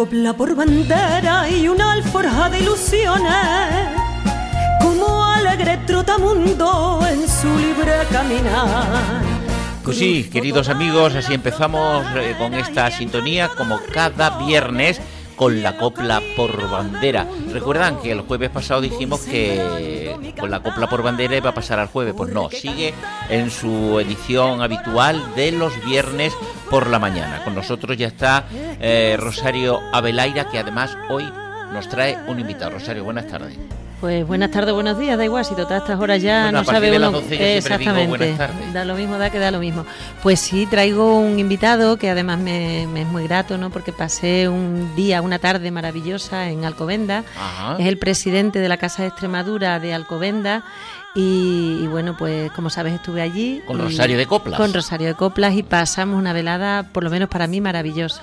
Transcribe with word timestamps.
copla 0.00 0.32
por 0.32 0.54
bandera 0.54 1.46
y 1.50 1.68
una 1.68 1.92
alforja 1.92 2.48
de 2.48 2.60
ilusiones, 2.60 3.34
como 4.80 5.22
alegre 5.26 5.76
trotamundo 5.86 7.00
en 7.06 7.28
su 7.28 7.48
libre 7.58 7.92
caminar. 8.10 9.20
Pues 9.84 9.98
sí, 9.98 10.30
queridos 10.32 10.70
amigos, 10.70 11.14
así 11.16 11.34
empezamos 11.34 12.06
eh, 12.16 12.34
con 12.38 12.54
esta 12.54 12.90
sintonía 12.90 13.48
como 13.48 13.78
cada 13.92 14.38
viernes 14.38 15.02
con 15.40 15.62
la 15.62 15.78
copla 15.78 16.20
por 16.36 16.68
bandera. 16.68 17.26
Recuerdan 17.50 17.98
que 17.98 18.12
el 18.12 18.20
jueves 18.20 18.50
pasado 18.50 18.82
dijimos 18.82 19.20
que 19.20 20.14
con 20.38 20.50
la 20.50 20.60
copla 20.60 20.86
por 20.86 21.02
bandera 21.02 21.34
iba 21.34 21.48
a 21.48 21.54
pasar 21.54 21.78
al 21.78 21.86
jueves. 21.86 22.12
Pues 22.14 22.30
no, 22.30 22.50
sigue 22.50 22.92
en 23.30 23.50
su 23.50 23.98
edición 24.00 24.60
habitual 24.60 25.34
de 25.36 25.52
los 25.52 25.82
viernes 25.82 26.34
por 26.68 26.88
la 26.88 26.98
mañana. 26.98 27.42
Con 27.42 27.54
nosotros 27.54 27.96
ya 27.96 28.08
está 28.08 28.44
eh, 28.52 29.16
Rosario 29.18 29.80
Abelaira, 29.94 30.50
que 30.50 30.58
además 30.58 30.94
hoy 31.08 31.24
nos 31.72 31.88
trae 31.88 32.18
un 32.28 32.38
invitado. 32.38 32.72
Rosario, 32.72 33.04
buenas 33.04 33.26
tardes. 33.26 33.56
Pues 34.00 34.26
buenas 34.26 34.50
tardes, 34.50 34.72
buenos 34.72 34.98
días, 34.98 35.18
da 35.18 35.24
igual, 35.26 35.44
si 35.44 35.54
todas 35.54 35.82
estas 35.82 36.00
horas 36.00 36.22
ya 36.22 36.50
no 36.50 36.64
sabe 36.64 36.96
uno. 36.96 37.20
Exactamente, 37.30 38.34
da 38.72 38.86
lo 38.86 38.94
mismo, 38.94 39.18
da 39.18 39.28
que 39.28 39.38
da 39.38 39.50
lo 39.50 39.58
mismo. 39.58 39.84
Pues 40.22 40.40
sí, 40.40 40.66
traigo 40.66 41.18
un 41.18 41.38
invitado 41.38 41.98
que 41.98 42.08
además 42.08 42.38
me, 42.38 42.84
es 42.84 43.06
muy 43.06 43.24
grato, 43.24 43.58
¿no? 43.58 43.68
Porque 43.68 43.92
pasé 43.92 44.48
un 44.48 44.96
día, 44.96 45.20
una 45.20 45.38
tarde 45.38 45.70
maravillosa 45.70 46.48
en 46.48 46.64
Alcobenda. 46.64 47.24
Es 47.78 47.86
el 47.86 47.98
presidente 47.98 48.58
de 48.58 48.68
la 48.70 48.78
Casa 48.78 49.02
de 49.02 49.08
Extremadura 49.08 49.78
de 49.80 49.92
Alcobenda. 49.92 50.64
Y, 51.14 51.86
bueno, 51.88 52.16
pues 52.16 52.52
como 52.52 52.70
sabes 52.70 52.94
estuve 52.94 53.20
allí. 53.20 53.60
Con 53.66 53.80
Rosario 53.80 54.16
de 54.16 54.26
Coplas. 54.26 54.58
Con 54.58 54.72
Rosario 54.72 55.08
de 55.08 55.14
Coplas 55.14 55.54
y 55.54 55.62
pasamos 55.62 56.16
una 56.16 56.32
velada, 56.32 56.84
por 56.84 57.02
lo 57.02 57.10
menos 57.10 57.28
para 57.28 57.48
mí, 57.48 57.60
maravillosa. 57.60 58.22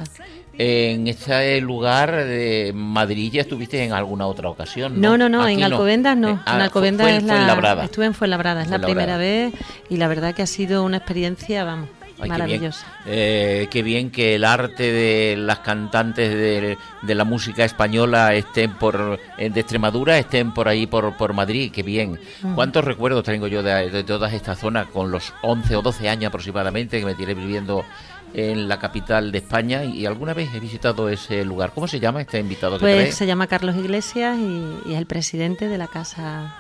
En 0.59 1.08
este 1.08 1.61
lugar 1.61 2.11
de 2.16 2.72
Madrid 2.73 3.31
ya 3.31 3.41
estuviste 3.41 3.83
en 3.83 3.94
alguna 3.94 4.25
otra 4.25 4.50
ocasión. 4.50 5.00
No, 5.00 5.17
no, 5.17 5.30
no, 5.30 5.47
en 5.47 5.63
Alcobendas 5.63 6.17
no. 6.17 6.41
Ah, 6.45 6.55
en 6.55 6.61
Alcobendas 6.61 7.08
es 7.09 7.23
la. 7.23 7.83
Estuve 7.83 8.05
en 8.05 8.13
Fuenlabrada, 8.16 8.63
es 8.63 8.69
la 8.69 8.80
primera 8.80 9.17
vez 9.17 9.53
y 9.89 9.97
la 9.97 10.08
verdad 10.08 10.33
que 10.33 10.41
ha 10.41 10.47
sido 10.47 10.83
una 10.83 10.97
experiencia, 10.97 11.63
vamos. 11.63 11.89
maravillosa. 12.28 12.88
Eh, 13.05 13.67
qué 13.69 13.83
bien. 13.83 14.09
que 14.09 14.33
el 14.33 14.45
arte 14.45 14.91
de 14.91 15.35
las 15.38 15.59
cantantes 15.59 16.31
de, 16.33 17.16
la 17.16 17.23
música 17.23 17.63
española 17.63 18.33
estén 18.33 18.73
por 18.73 19.19
de 19.38 19.59
Extremadura, 19.59 20.17
estén 20.17 20.55
por 20.55 20.67
ahí 20.67 20.88
por, 20.88 21.16
por 21.17 21.33
Madrid, 21.33 21.72
qué 21.72 21.83
bien. 21.83 22.19
Mm. 22.41 22.55
¿Cuántos 22.55 22.83
recuerdos 22.83 23.23
tengo 23.23 23.45
yo 23.45 23.61
de, 23.61 23.91
de 23.91 24.03
todas 24.03 24.33
estas 24.33 24.58
zonas 24.58 24.88
con 24.88 25.11
los 25.11 25.33
11 25.44 25.75
o 25.75 25.81
12 25.83 26.09
años 26.09 26.30
aproximadamente 26.30 27.00
que 27.00 27.05
me 27.05 27.13
tiré 27.13 27.35
viviendo 27.35 27.85
en 28.33 28.67
la 28.67 28.80
capital 28.80 29.31
de 29.31 29.39
España 29.39 29.83
y 29.83 30.06
alguna 30.06 30.33
vez 30.33 30.53
he 30.53 30.59
visitado 30.59 31.09
ese 31.09 31.44
lugar. 31.45 31.72
¿Cómo 31.73 31.88
se 31.88 32.00
llama 32.00 32.22
este 32.22 32.39
invitado 32.39 32.78
que 32.78 32.81
Pues 32.81 33.16
se 33.16 33.25
llama 33.25 33.47
Carlos 33.47 33.75
Iglesias 33.75 34.38
y, 34.38 34.92
es 34.92 34.97
el 34.97 35.06
presidente 35.06 35.67
de 35.67 35.78
la 35.78 35.88
Casa 35.88 36.56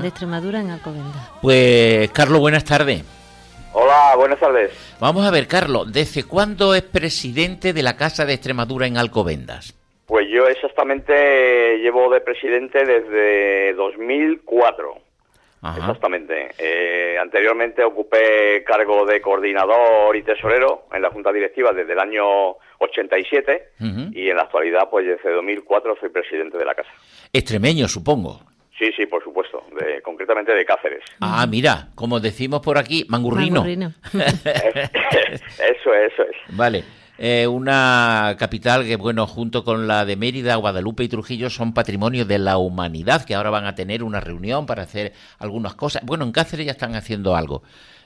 de 0.00 0.08
Extremadura 0.08 0.60
en 0.60 0.70
Alcobendas. 0.70 1.30
Pues 1.42 2.10
Carlos, 2.10 2.40
buenas 2.40 2.64
tardes. 2.64 3.04
Hola, 3.72 4.14
buenas 4.16 4.40
tardes. 4.40 4.72
Vamos 4.98 5.26
a 5.26 5.30
ver, 5.30 5.46
Carlos, 5.46 5.92
¿desde 5.92 6.24
cuándo 6.24 6.74
es 6.74 6.82
presidente 6.82 7.74
de 7.74 7.82
la 7.82 7.96
Casa 7.96 8.24
de 8.24 8.32
Extremadura 8.32 8.86
en 8.86 8.96
Alcobendas? 8.96 9.74
Pues 10.06 10.28
yo 10.30 10.46
exactamente 10.46 11.78
llevo 11.78 12.08
de 12.10 12.20
presidente 12.20 12.86
desde 12.86 13.74
2004. 13.74 15.05
Exactamente. 15.76 16.50
Eh, 16.58 17.16
anteriormente 17.18 17.82
ocupé 17.82 18.62
cargo 18.64 19.06
de 19.06 19.20
coordinador 19.20 20.14
y 20.16 20.22
tesorero 20.22 20.86
en 20.92 21.02
la 21.02 21.10
Junta 21.10 21.32
Directiva 21.32 21.72
desde 21.72 21.92
el 21.92 21.98
año 21.98 22.56
87 22.78 23.72
y 24.12 24.28
en 24.28 24.36
la 24.36 24.42
actualidad, 24.42 24.88
pues 24.90 25.06
desde 25.06 25.30
2004 25.30 25.96
soy 26.00 26.10
presidente 26.10 26.58
de 26.58 26.64
la 26.64 26.74
Casa. 26.74 26.90
Extremeño, 27.32 27.88
supongo. 27.88 28.40
Sí, 28.78 28.90
sí, 28.94 29.06
por 29.06 29.24
supuesto, 29.24 29.64
concretamente 30.02 30.52
de 30.52 30.64
Cáceres. 30.66 31.02
Ah, 31.20 31.46
mira, 31.48 31.88
como 31.94 32.20
decimos 32.20 32.60
por 32.60 32.76
aquí, 32.76 33.06
mangurrino. 33.08 33.62
mangurrino. 33.62 33.94
eso 34.12 35.94
es, 35.94 36.12
eso 36.12 36.22
es. 36.24 36.56
Vale. 36.56 36.84
Eh, 37.18 37.46
una 37.46 38.36
capital 38.38 38.84
que, 38.84 38.96
bueno, 38.96 39.26
junto 39.26 39.64
con 39.64 39.86
la 39.86 40.04
de 40.04 40.16
Mérida, 40.16 40.56
Guadalupe 40.56 41.04
y 41.04 41.08
Trujillo 41.08 41.48
son 41.48 41.72
patrimonio 41.72 42.26
de 42.26 42.38
la 42.38 42.58
humanidad, 42.58 43.24
que 43.24 43.34
ahora 43.34 43.50
van 43.50 43.64
a 43.64 43.74
tener 43.74 44.02
una 44.02 44.20
reunión 44.20 44.66
para 44.66 44.82
hacer 44.82 45.12
algunas 45.38 45.74
cosas. 45.74 46.02
Bueno, 46.04 46.24
en 46.24 46.32
Cáceres 46.32 46.66
ya 46.66 46.72
están 46.72 46.94
haciendo 46.94 47.34
algo. 47.34 47.62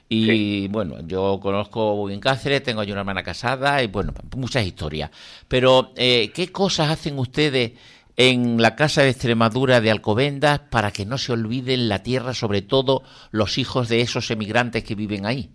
Y 0.09 0.67
bueno, 0.69 0.97
yo 1.07 1.39
conozco 1.41 2.05
bien 2.07 2.21
Cáceres, 2.21 2.63
tengo 2.63 2.83
yo 2.83 2.93
una 2.93 3.03
hermana 3.03 3.23
casada 3.23 3.83
y 3.83 3.87
bueno, 3.87 4.13
muchas 4.37 4.65
historias. 4.65 5.11
Pero, 5.49 5.93
eh, 5.97 6.33
¿qué 6.35 6.51
cosas 6.51 6.91
hacen 6.91 7.19
ustedes 7.19 7.73
en 8.17 8.61
la 8.61 8.75
Casa 8.75 9.03
de 9.03 9.11
Extremadura 9.11 9.81
de 9.81 9.91
Alcobendas 9.91 10.59
para 10.59 10.91
que 10.91 11.07
no 11.07 11.17
se 11.17 11.33
olviden 11.33 11.89
la 11.89 12.03
tierra, 12.03 12.35
sobre 12.35 12.61
todo 12.61 13.03
los 13.31 13.57
hijos 13.57 13.89
de 13.89 14.01
esos 14.01 14.31
emigrantes 14.31 14.83
que 14.85 14.95
viven 14.95 15.27
ahí? 15.27 15.51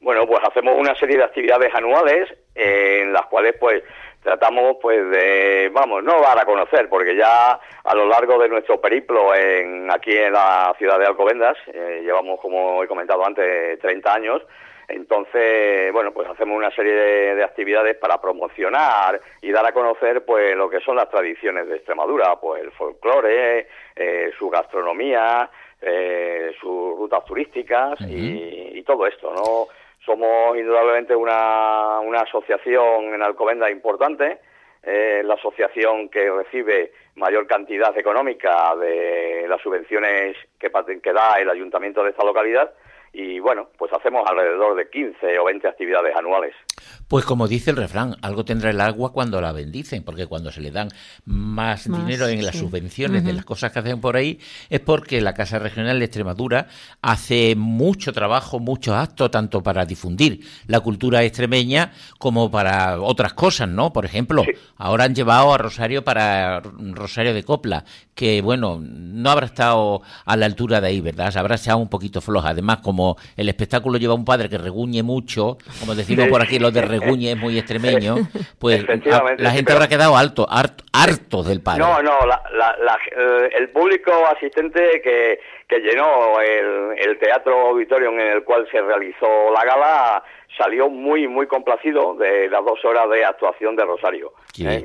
Bueno, 0.00 0.26
pues 0.26 0.40
hacemos 0.48 0.74
una 0.78 0.94
serie 0.94 1.18
de 1.18 1.24
actividades 1.24 1.74
anuales 1.74 2.28
en 2.56 3.12
las 3.12 3.26
cuales 3.26 3.54
pues 3.58 3.82
tratamos 4.22 4.78
pues 4.82 5.08
de, 5.08 5.70
vamos, 5.72 6.02
no 6.02 6.20
dar 6.20 6.38
a 6.38 6.44
conocer, 6.44 6.88
porque 6.88 7.14
ya 7.14 7.60
a 7.84 7.94
lo 7.94 8.06
largo 8.06 8.38
de 8.38 8.48
nuestro 8.48 8.80
periplo 8.80 9.32
en, 9.34 9.88
aquí 9.90 10.16
en 10.16 10.32
la 10.32 10.74
ciudad 10.78 10.98
de 10.98 11.06
Alcobendas, 11.06 11.56
eh, 11.72 12.00
llevamos, 12.02 12.40
como 12.40 12.82
he 12.82 12.88
comentado 12.88 13.24
antes, 13.24 13.78
30 13.78 14.12
años, 14.12 14.42
entonces, 14.88 15.92
bueno, 15.92 16.12
pues 16.12 16.28
hacemos 16.28 16.56
una 16.56 16.70
serie 16.70 16.92
de, 16.92 17.44
actividades 17.44 17.96
para 17.96 18.20
promocionar 18.20 19.20
y 19.42 19.50
dar 19.50 19.66
a 19.66 19.72
conocer 19.72 20.24
pues 20.24 20.56
lo 20.56 20.68
que 20.68 20.80
son 20.80 20.96
las 20.96 21.08
tradiciones 21.08 21.68
de 21.68 21.76
Extremadura, 21.76 22.36
pues 22.36 22.62
el 22.62 22.72
folclore, 22.72 23.68
eh, 23.94 24.30
su 24.38 24.48
gastronomía, 24.48 25.48
eh, 25.80 26.52
sus 26.60 26.96
rutas 26.96 27.24
turísticas 27.24 28.00
y, 28.00 28.78
y 28.78 28.82
todo 28.82 29.06
esto, 29.06 29.32
¿no? 29.32 29.68
Somos 30.06 30.56
indudablemente 30.56 31.16
una, 31.16 31.98
una 31.98 32.20
asociación 32.20 33.12
en 33.12 33.22
Alcobenda 33.22 33.68
importante, 33.68 34.38
eh, 34.84 35.22
la 35.24 35.34
asociación 35.34 36.08
que 36.08 36.30
recibe 36.30 36.92
mayor 37.16 37.48
cantidad 37.48 37.96
económica 37.98 38.76
de 38.76 39.46
las 39.48 39.60
subvenciones 39.60 40.36
que, 40.60 40.70
que 41.02 41.12
da 41.12 41.40
el 41.40 41.50
ayuntamiento 41.50 42.04
de 42.04 42.10
esta 42.10 42.24
localidad 42.24 42.72
y 43.12 43.40
bueno, 43.40 43.68
pues 43.78 43.92
hacemos 43.92 44.28
alrededor 44.28 44.76
de 44.76 44.88
15 44.90 45.38
o 45.38 45.44
20 45.46 45.66
actividades 45.66 46.14
anuales. 46.14 46.54
Pues 47.08 47.24
como 47.24 47.46
dice 47.46 47.70
el 47.70 47.76
refrán, 47.76 48.16
algo 48.20 48.44
tendrá 48.44 48.70
el 48.70 48.80
agua 48.80 49.12
cuando 49.12 49.40
la 49.40 49.52
bendicen, 49.52 50.02
porque 50.02 50.26
cuando 50.26 50.50
se 50.50 50.60
le 50.60 50.72
dan 50.72 50.88
más, 51.24 51.84
dinero 51.84 52.26
en 52.26 52.44
las 52.44 52.56
subvenciones 52.56 53.24
de 53.24 53.32
las 53.32 53.44
cosas 53.44 53.70
que 53.70 53.78
hacen 53.78 54.00
por 54.00 54.16
ahí, 54.16 54.40
es 54.70 54.80
porque 54.80 55.20
la 55.20 55.32
Casa 55.32 55.60
Regional 55.60 56.00
de 56.00 56.04
Extremadura 56.04 56.66
hace 57.02 57.54
mucho 57.56 58.12
trabajo, 58.12 58.58
muchos 58.58 58.94
actos, 58.94 59.30
tanto 59.30 59.62
para 59.62 59.84
difundir 59.84 60.44
la 60.66 60.80
cultura 60.80 61.22
extremeña 61.22 61.92
como 62.18 62.50
para 62.50 63.00
otras 63.00 63.34
cosas, 63.34 63.68
¿no? 63.68 63.92
Por 63.92 64.04
ejemplo, 64.04 64.44
ahora 64.76 65.04
han 65.04 65.14
llevado 65.14 65.54
a 65.54 65.58
Rosario 65.58 66.02
para 66.02 66.60
Rosario 66.60 67.34
de 67.34 67.44
Copla, 67.44 67.84
que 68.16 68.42
bueno, 68.42 68.80
no 68.80 69.30
habrá 69.30 69.46
estado 69.46 70.02
a 70.24 70.36
la 70.36 70.46
altura 70.46 70.80
de 70.80 70.88
ahí, 70.88 71.00
¿verdad? 71.00 71.30
Se 71.30 71.38
habrá 71.38 71.54
estado 71.54 71.78
un 71.78 71.88
poquito 71.88 72.20
floja. 72.20 72.48
Además, 72.48 72.78
como 72.78 73.16
el 73.36 73.48
espectáculo 73.48 73.98
lleva 73.98 74.14
un 74.14 74.24
padre 74.24 74.48
que 74.48 74.58
reguñe 74.58 75.02
mucho, 75.02 75.58
como 75.78 75.94
decimos 75.94 76.26
por 76.28 76.42
aquí, 76.42 76.58
los 76.58 76.72
de 76.72 76.82
Reguñe 77.00 77.32
es 77.32 77.36
muy 77.36 77.58
extremeño, 77.58 78.16
pues 78.58 78.84
la 79.38 79.50
gente 79.50 79.72
habrá 79.72 79.88
quedado 79.88 80.16
alto, 80.16 80.46
harto, 80.48 81.42
del 81.42 81.62
paro. 81.62 81.78
No, 81.78 82.02
no, 82.02 82.18
eh, 82.22 83.50
el 83.58 83.68
público 83.70 84.12
asistente 84.26 85.00
que, 85.02 85.40
que 85.68 85.78
llenó 85.80 86.40
el, 86.40 87.18
teatro 87.18 87.68
auditorio 87.68 88.10
en 88.10 88.20
el 88.20 88.44
cual 88.44 88.68
se 88.70 88.80
realizó 88.80 89.50
la 89.52 89.64
gala 89.64 90.22
salió 90.56 90.88
muy, 90.88 91.28
muy 91.28 91.46
complacido 91.46 92.14
de 92.14 92.48
las 92.48 92.64
dos 92.64 92.84
horas 92.84 93.08
de 93.10 93.24
actuación 93.24 93.76
de 93.76 93.84
Rosario. 93.84 94.32
¿eh? 94.58 94.82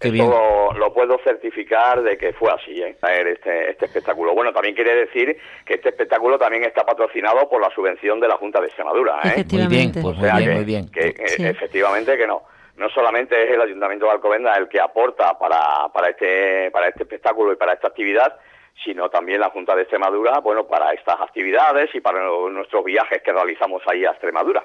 Esto 0.00 0.72
lo, 0.74 0.92
puedo 0.92 1.18
certificar 1.24 2.02
de 2.02 2.16
que 2.16 2.32
fue 2.32 2.52
así, 2.52 2.80
¿eh? 2.80 2.96
este, 3.02 3.70
este 3.70 3.86
espectáculo. 3.86 4.32
Bueno, 4.32 4.52
también 4.52 4.74
quiere 4.74 4.94
decir 4.94 5.36
que 5.64 5.74
este 5.74 5.88
espectáculo 5.88 6.38
también 6.38 6.64
está 6.64 6.84
patrocinado 6.84 7.48
por 7.48 7.60
la 7.60 7.68
subvención 7.70 8.20
de 8.20 8.28
la 8.28 8.36
Junta 8.36 8.60
de 8.60 8.68
Extremadura. 8.68 9.20
¿eh? 9.24 9.44
Muy 9.50 9.66
bien, 9.66 9.92
pues 9.92 10.16
muy 10.16 10.30
bien, 10.30 10.54
muy 10.54 10.64
bien. 10.64 10.88
Que, 10.90 11.14
Efectivamente 11.38 12.16
que 12.16 12.26
no. 12.26 12.42
No 12.76 12.88
solamente 12.90 13.42
es 13.42 13.50
el 13.50 13.60
Ayuntamiento 13.60 14.06
de 14.06 14.12
Alcobendas 14.12 14.56
el 14.56 14.68
que 14.68 14.80
aporta 14.80 15.36
para, 15.36 15.88
para, 15.92 16.10
este, 16.10 16.70
para 16.70 16.86
este 16.86 17.02
espectáculo 17.02 17.52
y 17.52 17.56
para 17.56 17.72
esta 17.72 17.88
actividad, 17.88 18.38
sino 18.84 19.08
también 19.08 19.40
la 19.40 19.50
Junta 19.50 19.74
de 19.74 19.82
Extremadura, 19.82 20.40
bueno, 20.40 20.66
para 20.66 20.92
estas 20.92 21.20
actividades 21.20 21.90
y 21.94 22.00
para 22.00 22.20
nuestros 22.50 22.84
viajes 22.84 23.22
que 23.22 23.32
realizamos 23.32 23.82
ahí 23.86 24.04
a 24.04 24.10
Extremadura. 24.10 24.64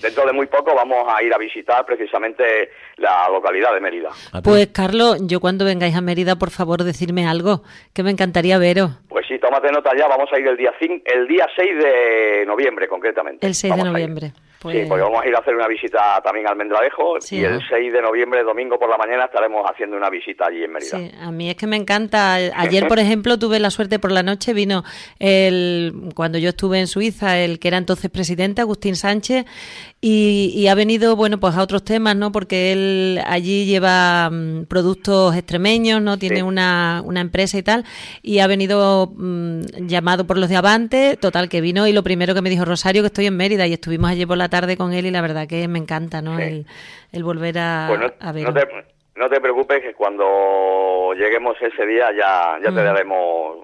Dentro 0.00 0.26
de 0.26 0.32
muy 0.32 0.46
poco 0.46 0.74
vamos 0.74 1.04
a 1.08 1.22
ir 1.22 1.32
a 1.34 1.38
visitar 1.38 1.84
precisamente 1.84 2.70
la 2.96 3.28
localidad 3.28 3.74
de 3.74 3.80
Mérida. 3.80 4.10
Ah, 4.32 4.40
pues, 4.42 4.68
Carlos, 4.68 5.18
yo 5.26 5.40
cuando 5.40 5.64
vengáis 5.64 5.96
a 5.96 6.00
Mérida, 6.00 6.36
por 6.36 6.50
favor, 6.50 6.84
decirme 6.84 7.26
algo, 7.26 7.62
que 7.92 8.02
me 8.02 8.10
encantaría 8.10 8.58
veros. 8.58 8.90
Pues 9.08 9.26
sí, 9.26 9.38
tómate 9.38 9.70
nota 9.72 9.90
ya, 9.96 10.06
vamos 10.08 10.28
a 10.32 10.38
ir 10.38 10.46
el 10.46 10.56
día, 10.56 10.72
el 10.80 11.26
día 11.26 11.46
6 11.56 11.78
de 11.82 12.44
noviembre, 12.46 12.88
concretamente. 12.88 13.46
El 13.46 13.54
6 13.54 13.76
de 13.76 13.84
noviembre. 13.84 14.32
Sí, 14.72 14.84
porque 14.88 15.02
vamos 15.02 15.22
a 15.22 15.28
ir 15.28 15.34
a 15.36 15.40
hacer 15.40 15.54
una 15.54 15.68
visita 15.68 16.20
también 16.22 16.46
al 16.46 16.56
Mendralejo 16.56 17.16
y 17.30 17.44
el 17.44 17.60
6 17.68 17.92
de 17.92 18.02
noviembre, 18.02 18.42
domingo 18.42 18.78
por 18.78 18.88
la 18.88 18.96
mañana, 18.96 19.26
estaremos 19.26 19.64
haciendo 19.70 19.96
una 19.96 20.08
visita 20.10 20.46
allí 20.46 20.64
en 20.64 20.72
Mérida. 20.72 20.98
Sí, 20.98 21.10
a 21.20 21.30
mí 21.30 21.50
es 21.50 21.56
que 21.56 21.66
me 21.66 21.76
encanta. 21.76 22.34
Ayer, 22.34 22.88
por 22.88 22.98
ejemplo, 23.00 23.38
tuve 23.38 23.60
la 23.60 23.70
suerte 23.70 23.98
por 23.98 24.12
la 24.12 24.22
noche, 24.22 24.54
vino 24.54 24.84
el 25.18 26.10
cuando 26.14 26.38
yo 26.38 26.50
estuve 26.50 26.80
en 26.80 26.86
Suiza, 26.86 27.38
el 27.38 27.58
que 27.58 27.68
era 27.68 27.76
entonces 27.76 28.10
presidente, 28.10 28.60
Agustín 28.60 28.96
Sánchez, 28.96 29.44
y, 30.06 30.66
ha 30.66 30.74
venido, 30.74 31.16
bueno, 31.16 31.40
pues 31.40 31.54
a 31.54 31.62
otros 31.62 31.82
temas, 31.82 32.14
¿no? 32.14 32.30
Porque 32.30 32.72
él 32.72 33.20
allí 33.26 33.64
lleva 33.64 34.28
mm, 34.28 34.66
productos 34.66 35.34
extremeños, 35.34 36.02
¿no? 36.02 36.18
Tiene 36.18 36.42
una, 36.42 37.00
una, 37.06 37.22
empresa 37.22 37.56
y 37.56 37.62
tal, 37.62 37.86
y 38.22 38.40
ha 38.40 38.46
venido 38.46 39.14
mm, 39.16 39.86
llamado 39.86 40.26
por 40.26 40.36
los 40.36 40.50
de 40.50 40.56
Avante, 40.56 41.16
total, 41.16 41.48
que 41.48 41.62
vino 41.62 41.86
y 41.86 41.94
lo 41.94 42.02
primero 42.02 42.34
que 42.34 42.42
me 42.42 42.50
dijo 42.50 42.66
Rosario, 42.66 43.00
que 43.00 43.06
estoy 43.06 43.24
en 43.24 43.36
Mérida, 43.38 43.66
y 43.66 43.72
estuvimos 43.72 44.10
allí 44.10 44.26
por 44.26 44.36
la 44.36 44.50
tarde 44.50 44.76
con 44.76 44.92
él 44.92 45.06
y 45.06 45.10
la 45.10 45.22
verdad 45.22 45.46
que 45.46 45.66
me 45.68 45.78
encanta, 45.78 46.20
¿no? 46.20 46.38
El, 46.38 46.66
volver 47.22 47.58
a, 47.58 47.86
pues 47.88 48.12
a 48.20 48.32
ver. 48.32 48.44
No 48.44 48.52
te 48.52 48.93
preocupes 49.40 49.80
que 49.80 49.94
cuando 49.94 51.12
lleguemos 51.14 51.56
ese 51.60 51.86
día 51.86 52.10
ya, 52.12 52.58
ya 52.58 52.64
te 52.64 52.70
mm. 52.70 52.84
daremos 52.84 53.56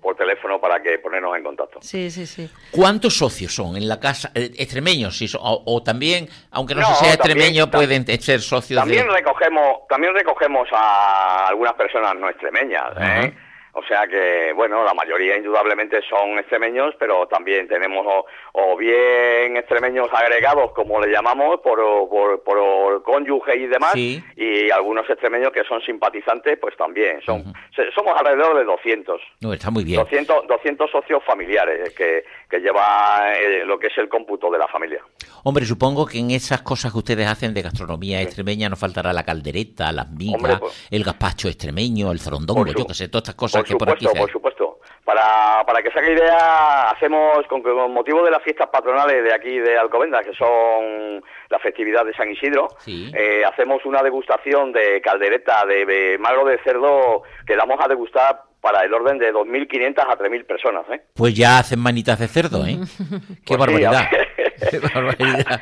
por, 0.00 0.16
teléfono 0.16 0.60
para 0.60 0.80
que 0.80 0.98
ponernos 0.98 1.36
en 1.36 1.42
contacto. 1.42 1.80
Sí, 1.82 2.10
sí, 2.10 2.26
sí. 2.26 2.48
¿Cuántos 2.70 3.16
socios 3.16 3.54
son 3.54 3.76
en 3.76 3.88
la 3.88 3.98
casa? 3.98 4.30
Eh, 4.34 4.52
¿Extremeños? 4.56 5.20
o, 5.40 5.82
también, 5.82 6.28
aunque 6.52 6.74
no, 6.74 6.86
se 6.86 7.04
sea 7.04 7.14
extremeño, 7.14 7.70
pueden 7.70 8.06
ser 8.20 8.40
socios 8.40 8.80
también 8.80 9.08
Recogemos, 9.08 9.86
también 9.88 10.14
recogemos 10.14 10.68
a 10.72 11.48
algunas 11.48 11.74
personas 11.74 12.14
no 12.16 12.28
extremeñas, 12.28 12.92
¿eh? 13.00 13.34
O 13.74 13.82
sea 13.82 14.06
que, 14.06 14.52
bueno, 14.54 14.84
la 14.84 14.94
mayoría 14.94 15.36
indudablemente 15.36 16.00
son 16.08 16.38
extremeños, 16.38 16.94
pero 16.98 17.26
también 17.26 17.66
tenemos 17.66 18.06
o, 18.52 18.76
bien 18.76 19.56
extremeños 19.56 20.08
agregados, 20.12 20.72
como 20.72 21.00
le 21.00 21.12
llamamos, 21.12 21.60
por, 21.60 21.78
por, 22.08 22.42
por 22.42 23.02
cónyuge 23.02 23.56
y 23.56 23.66
demás, 23.66 23.96
y 23.96 24.70
algunos 24.70 25.08
extremeños 25.10 25.50
que 25.52 25.64
son 25.64 25.80
simpatizantes, 25.82 26.56
pues 26.58 26.76
también. 26.76 27.20
son 27.22 27.52
Somos 27.94 28.14
alrededor 28.16 28.58
de 28.58 28.64
200. 28.64 29.20
No, 29.40 29.52
está 29.52 29.70
muy 29.70 29.84
bien. 29.84 30.00
200, 30.00 30.46
200 30.46 30.90
socios 30.90 31.22
familiares 31.24 31.92
que, 31.94 32.24
que 32.48 32.60
lleva 32.60 33.32
eh, 33.36 33.64
lo 33.64 33.78
que 33.78 33.88
es 33.88 33.98
el 33.98 34.08
cómputo 34.08 34.50
de 34.50 34.58
la 34.58 34.68
familia. 34.68 35.02
Hombre, 35.42 35.66
supongo 35.66 36.06
que 36.06 36.18
en 36.18 36.30
esas 36.30 36.62
cosas 36.62 36.92
que 36.92 36.98
ustedes 36.98 37.26
hacen 37.26 37.52
de 37.52 37.62
gastronomía 37.62 38.22
extremeña 38.22 38.68
no 38.68 38.76
faltará 38.76 39.12
la 39.12 39.24
caldereta, 39.24 39.92
las 39.92 40.10
migas, 40.10 40.60
pues 40.60 40.86
el 40.90 41.04
gazpacho 41.04 41.48
extremeño, 41.48 42.12
el 42.12 42.20
zorondongo, 42.20 42.66
yo 42.66 42.86
que 42.86 42.94
sé, 42.94 43.08
todas 43.08 43.24
estas 43.24 43.34
cosas 43.34 43.63
por 43.64 43.98
supuesto, 43.98 44.12
por 44.14 44.30
supuesto. 44.30 44.78
Para, 45.04 45.64
para 45.66 45.82
que 45.82 45.90
se 45.90 45.98
haga 45.98 46.10
idea, 46.10 46.90
hacemos 46.90 47.46
con, 47.46 47.62
motivo 47.92 48.24
de 48.24 48.30
las 48.30 48.42
fiestas 48.42 48.68
patronales 48.68 49.22
de 49.22 49.34
aquí 49.34 49.58
de 49.58 49.78
Alcobendas, 49.78 50.24
que 50.26 50.34
son 50.34 51.22
la 51.48 51.58
festividad 51.58 52.04
de 52.04 52.14
San 52.14 52.30
Isidro, 52.30 52.68
eh, 52.86 53.42
hacemos 53.44 53.84
una 53.84 54.02
degustación 54.02 54.72
de 54.72 55.00
caldereta 55.02 55.64
de, 55.66 56.16
magro 56.18 56.44
de 56.44 56.58
cerdo 56.58 57.22
que 57.46 57.56
damos 57.56 57.78
a 57.80 57.88
degustar 57.88 58.42
para 58.60 58.82
el 58.82 58.94
orden 58.94 59.18
de 59.18 59.32
2.500 59.32 59.98
a 59.98 60.18
3.000 60.18 60.46
personas. 60.46 60.84
¿eh? 60.90 61.02
Pues 61.14 61.34
ya 61.34 61.58
hacen 61.58 61.78
manitas 61.78 62.18
de 62.18 62.28
cerdo, 62.28 62.64
¿eh? 62.66 62.78
¡Qué 63.44 63.56
pues 63.56 63.60
barbaridad! 63.60 64.08
¡Qué 64.70 64.78
barbaridad! 64.78 65.60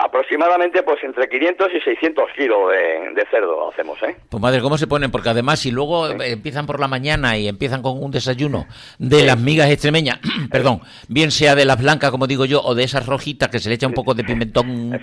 Aproximadamente 0.00 0.84
pues 0.84 1.02
entre 1.02 1.28
500 1.28 1.68
y 1.74 1.80
600 1.80 2.24
kilos 2.36 2.70
de, 2.70 3.26
cerdo 3.32 3.68
hacemos, 3.68 4.00
¿eh? 4.04 4.16
Pues 4.28 4.40
madre, 4.40 4.60
¿cómo 4.60 4.78
se 4.78 4.86
ponen? 4.86 5.10
Porque 5.10 5.28
además 5.28 5.58
si 5.58 5.72
luego 5.72 6.08
empiezan 6.08 6.66
por 6.66 6.78
la 6.78 6.86
mañana 6.86 7.36
y 7.36 7.48
empiezan 7.48 7.82
con 7.82 8.00
un 8.00 8.12
desayuno 8.12 8.66
de 8.98 9.24
las 9.24 9.40
migas 9.40 9.68
extremeñas, 9.70 10.20
perdón, 10.52 10.82
bien 11.08 11.32
sea 11.32 11.56
de 11.56 11.64
las 11.64 11.80
blancas, 11.82 12.12
como 12.12 12.28
digo 12.28 12.44
yo, 12.44 12.62
o 12.62 12.76
de 12.76 12.84
esas 12.84 13.06
rojitas 13.06 13.48
que 13.48 13.58
se 13.58 13.68
le 13.68 13.74
echa 13.74 13.88
un 13.88 13.94
poco 13.94 14.14
de 14.14 14.22
pimentón 14.22 14.98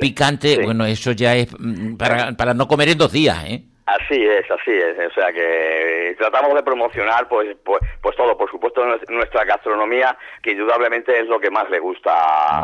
picante, 0.00 0.58
bueno, 0.64 0.86
eso 0.86 1.12
ya 1.12 1.36
es 1.36 1.48
mm, 1.56 1.94
para, 1.94 2.32
para 2.32 2.52
no 2.52 2.66
comer 2.66 2.88
en 2.88 2.98
dos 2.98 3.12
días, 3.12 3.44
¿eh? 3.46 3.62
Así 3.84 4.24
es, 4.24 4.48
así 4.50 4.70
es. 4.70 4.96
O 5.10 5.14
sea 5.14 5.32
que 5.32 6.14
tratamos 6.18 6.54
de 6.54 6.62
promocionar, 6.62 7.28
pues, 7.28 7.56
pues, 7.64 7.82
pues 8.00 8.16
todo, 8.16 8.36
por 8.36 8.50
supuesto, 8.50 8.84
nuestra 9.08 9.44
gastronomía, 9.44 10.16
que 10.40 10.52
indudablemente 10.52 11.18
es 11.18 11.26
lo 11.26 11.40
que 11.40 11.50
más 11.50 11.68
le 11.68 11.80
gusta 11.80 12.12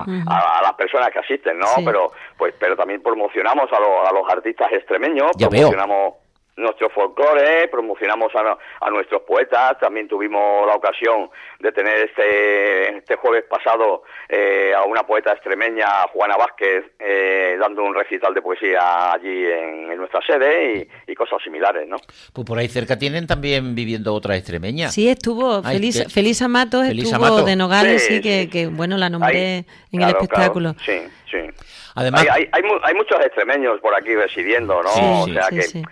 a, 0.03 0.61
las 0.63 0.73
personas 0.75 1.11
que 1.11 1.19
asisten, 1.19 1.59
¿no? 1.59 1.67
Pero, 1.85 2.13
pues, 2.37 2.55
pero 2.59 2.77
también 2.77 3.03
promocionamos 3.03 3.69
a, 3.73 4.09
a 4.09 4.13
los 4.13 4.31
artistas 4.31 4.73
extremeños, 4.73 5.33
promocionamos 5.37 6.15
nuestro 6.59 6.91
folclore, 6.91 7.69
promocionamos 7.69 8.33
a, 8.35 8.91
nuestros 8.91 9.23
poetas, 9.23 9.79
también 9.79 10.09
tuvimos 10.09 10.67
la 10.67 10.75
ocasión 10.75 11.31
de 11.61 11.73
tener 11.73 12.09
este, 12.09 12.99
este 12.99 13.17
jueves 13.17 13.45
pasado 13.49 14.03
eh, 14.29 14.73
a 14.77 14.85
una 14.85 15.05
poeta 15.05 15.33
extremeña, 15.33 15.87
Juana 16.13 16.37
Vázquez, 16.37 16.85
eh, 16.99 17.57
dando 17.61 17.85
un 17.85 17.95
recital 17.95 18.35
de 18.35 18.43
poesía 18.43 19.13
allí 19.13 19.45
en, 19.47 19.97
nuestra 19.97 20.21
sede 20.23 20.89
y, 21.07 21.15
cosas 21.15 21.43
similares, 21.43 21.89
¿no? 21.89 21.97
Pues 22.33 22.47
por 22.47 22.57
ahí 22.59 22.69
cerca 22.69 22.97
tienen 22.97 23.27
también 23.27 23.75
viviendo 23.75 24.15
otra 24.15 24.37
extremeña. 24.37 24.89
Sí, 24.89 25.09
estuvo, 25.09 25.63
Feliz, 25.65 26.07
Feliz 26.13 26.41
Amato 26.43 26.83
estuvo 26.85 27.43
de 27.43 27.57
Nogales, 27.57 28.07
sí, 28.07 28.21
que, 28.21 28.69
bueno, 28.71 28.97
la 28.97 29.11
nombré 29.11 29.65
en 29.93 30.03
el 30.03 30.09
espectáculo. 30.09 30.75
sí, 30.85 31.01
sí. 31.31 31.39
Además, 31.95 32.25
hay, 32.31 32.49
hay, 32.53 32.63
hay, 32.85 32.95
muchos 32.95 33.19
extremeños 33.25 33.81
por 33.81 33.93
aquí 33.93 34.15
residiendo, 34.15 34.81
¿no? 34.85 35.23
o 35.23 35.27
sea 35.27 35.49
que 35.51 35.83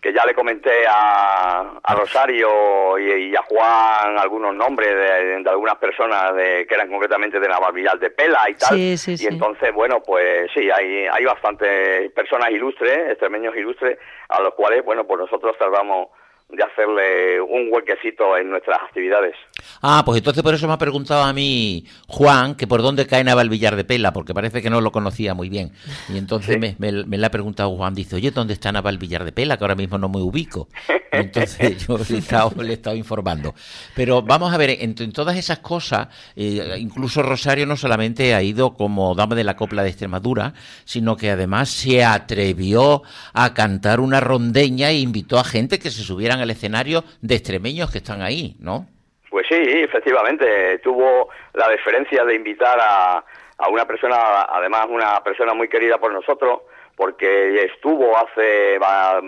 que 0.00 0.12
ya 0.12 0.24
le 0.24 0.34
comenté 0.34 0.86
a, 0.88 1.78
a 1.82 1.94
Rosario 1.94 2.98
y, 2.98 3.34
a 3.36 3.42
Juan 3.42 4.18
algunos 4.18 4.54
nombres 4.54 4.88
de, 4.94 5.44
algunas 5.48 5.76
personas 5.76 6.34
de, 6.34 6.66
que 6.66 6.74
eran 6.74 6.88
concretamente 6.88 7.38
de 7.38 7.48
Navalvillar 7.48 7.98
de 7.98 8.10
Pela 8.10 8.46
y 8.48 8.54
tal. 8.54 8.78
y 8.78 9.26
entonces, 9.26 9.72
bueno, 9.74 10.00
pues 10.00 10.50
sí, 10.54 10.70
hay, 10.70 11.06
hay 11.06 11.24
bastantes 11.24 12.10
personas 12.12 12.50
ilustres, 12.50 13.10
extremeños 13.10 13.54
ilustres, 13.56 13.98
a 14.28 14.40
los 14.40 14.54
cuales, 14.54 14.84
bueno, 14.84 15.06
pues 15.06 15.20
nosotros 15.20 15.56
tardamos 15.58 16.08
de 16.52 16.62
hacerle 16.62 17.40
un 17.40 17.68
huequecito 17.70 18.36
en 18.36 18.50
nuestras 18.50 18.80
actividades. 18.82 19.34
Ah, 19.82 20.02
pues 20.04 20.18
entonces 20.18 20.42
por 20.42 20.54
eso 20.54 20.66
me 20.66 20.74
ha 20.74 20.78
preguntado 20.78 21.22
a 21.22 21.32
mí 21.32 21.84
Juan 22.08 22.54
que 22.54 22.66
por 22.66 22.82
dónde 22.82 23.06
cae 23.06 23.24
Navalvillar 23.24 23.76
de 23.76 23.84
Pela, 23.84 24.12
porque 24.12 24.34
parece 24.34 24.62
que 24.62 24.70
no 24.70 24.80
lo 24.80 24.92
conocía 24.92 25.34
muy 25.34 25.48
bien. 25.48 25.72
Y 26.08 26.18
entonces 26.18 26.58
me, 26.58 26.76
me, 26.78 27.04
me, 27.04 27.18
le 27.18 27.26
ha 27.26 27.30
preguntado 27.30 27.76
Juan, 27.76 27.94
dice, 27.94 28.16
oye, 28.16 28.30
¿dónde 28.30 28.54
está 28.54 28.72
Navalvillar 28.72 29.24
de 29.24 29.32
Pela? 29.32 29.56
Que 29.56 29.64
ahora 29.64 29.74
mismo 29.74 29.98
no 29.98 30.08
me 30.08 30.18
ubico. 30.18 30.68
entonces 31.12 31.86
yo 31.86 31.98
le 31.98 32.04
he, 32.16 32.18
estado, 32.18 32.62
le 32.62 32.70
he 32.70 32.74
estado 32.74 32.96
informando. 32.96 33.54
Pero 33.94 34.22
vamos 34.22 34.52
a 34.52 34.56
ver, 34.56 34.76
en, 34.80 34.94
todas 35.12 35.36
esas 35.36 35.58
cosas, 35.58 36.08
eh, 36.36 36.76
incluso 36.78 37.22
Rosario 37.22 37.66
no 37.66 37.76
solamente 37.76 38.34
ha 38.34 38.42
ido 38.42 38.74
como 38.74 39.14
dama 39.14 39.34
de 39.34 39.44
la 39.44 39.56
copla 39.56 39.82
de 39.82 39.90
Extremadura, 39.90 40.54
sino 40.84 41.16
que 41.16 41.30
además 41.30 41.70
se 41.70 42.04
atrevió 42.04 43.02
a 43.32 43.54
cantar 43.54 44.00
una 44.00 44.20
rondeña 44.20 44.90
e 44.90 44.98
invitó 44.98 45.38
a 45.38 45.44
gente 45.44 45.78
que 45.78 45.90
se 45.90 46.02
subieran 46.02 46.39
al 46.40 46.50
escenario 46.50 47.04
de 47.20 47.34
extremeños 47.34 47.90
que 47.90 47.98
están 47.98 48.22
ahí, 48.22 48.56
¿no? 48.58 48.86
Pues 49.30 49.46
sí, 49.48 49.56
efectivamente, 49.58 50.78
tuvo 50.78 51.28
la 51.54 51.68
deferencia 51.68 52.24
de 52.24 52.34
invitar 52.34 52.78
a, 52.80 53.24
a 53.58 53.68
una 53.68 53.84
persona, 53.84 54.16
además 54.48 54.86
una 54.88 55.22
persona 55.22 55.54
muy 55.54 55.68
querida 55.68 55.98
por 55.98 56.12
nosotros, 56.12 56.60
porque 57.00 57.64
estuvo 57.64 58.14
hace 58.14 58.78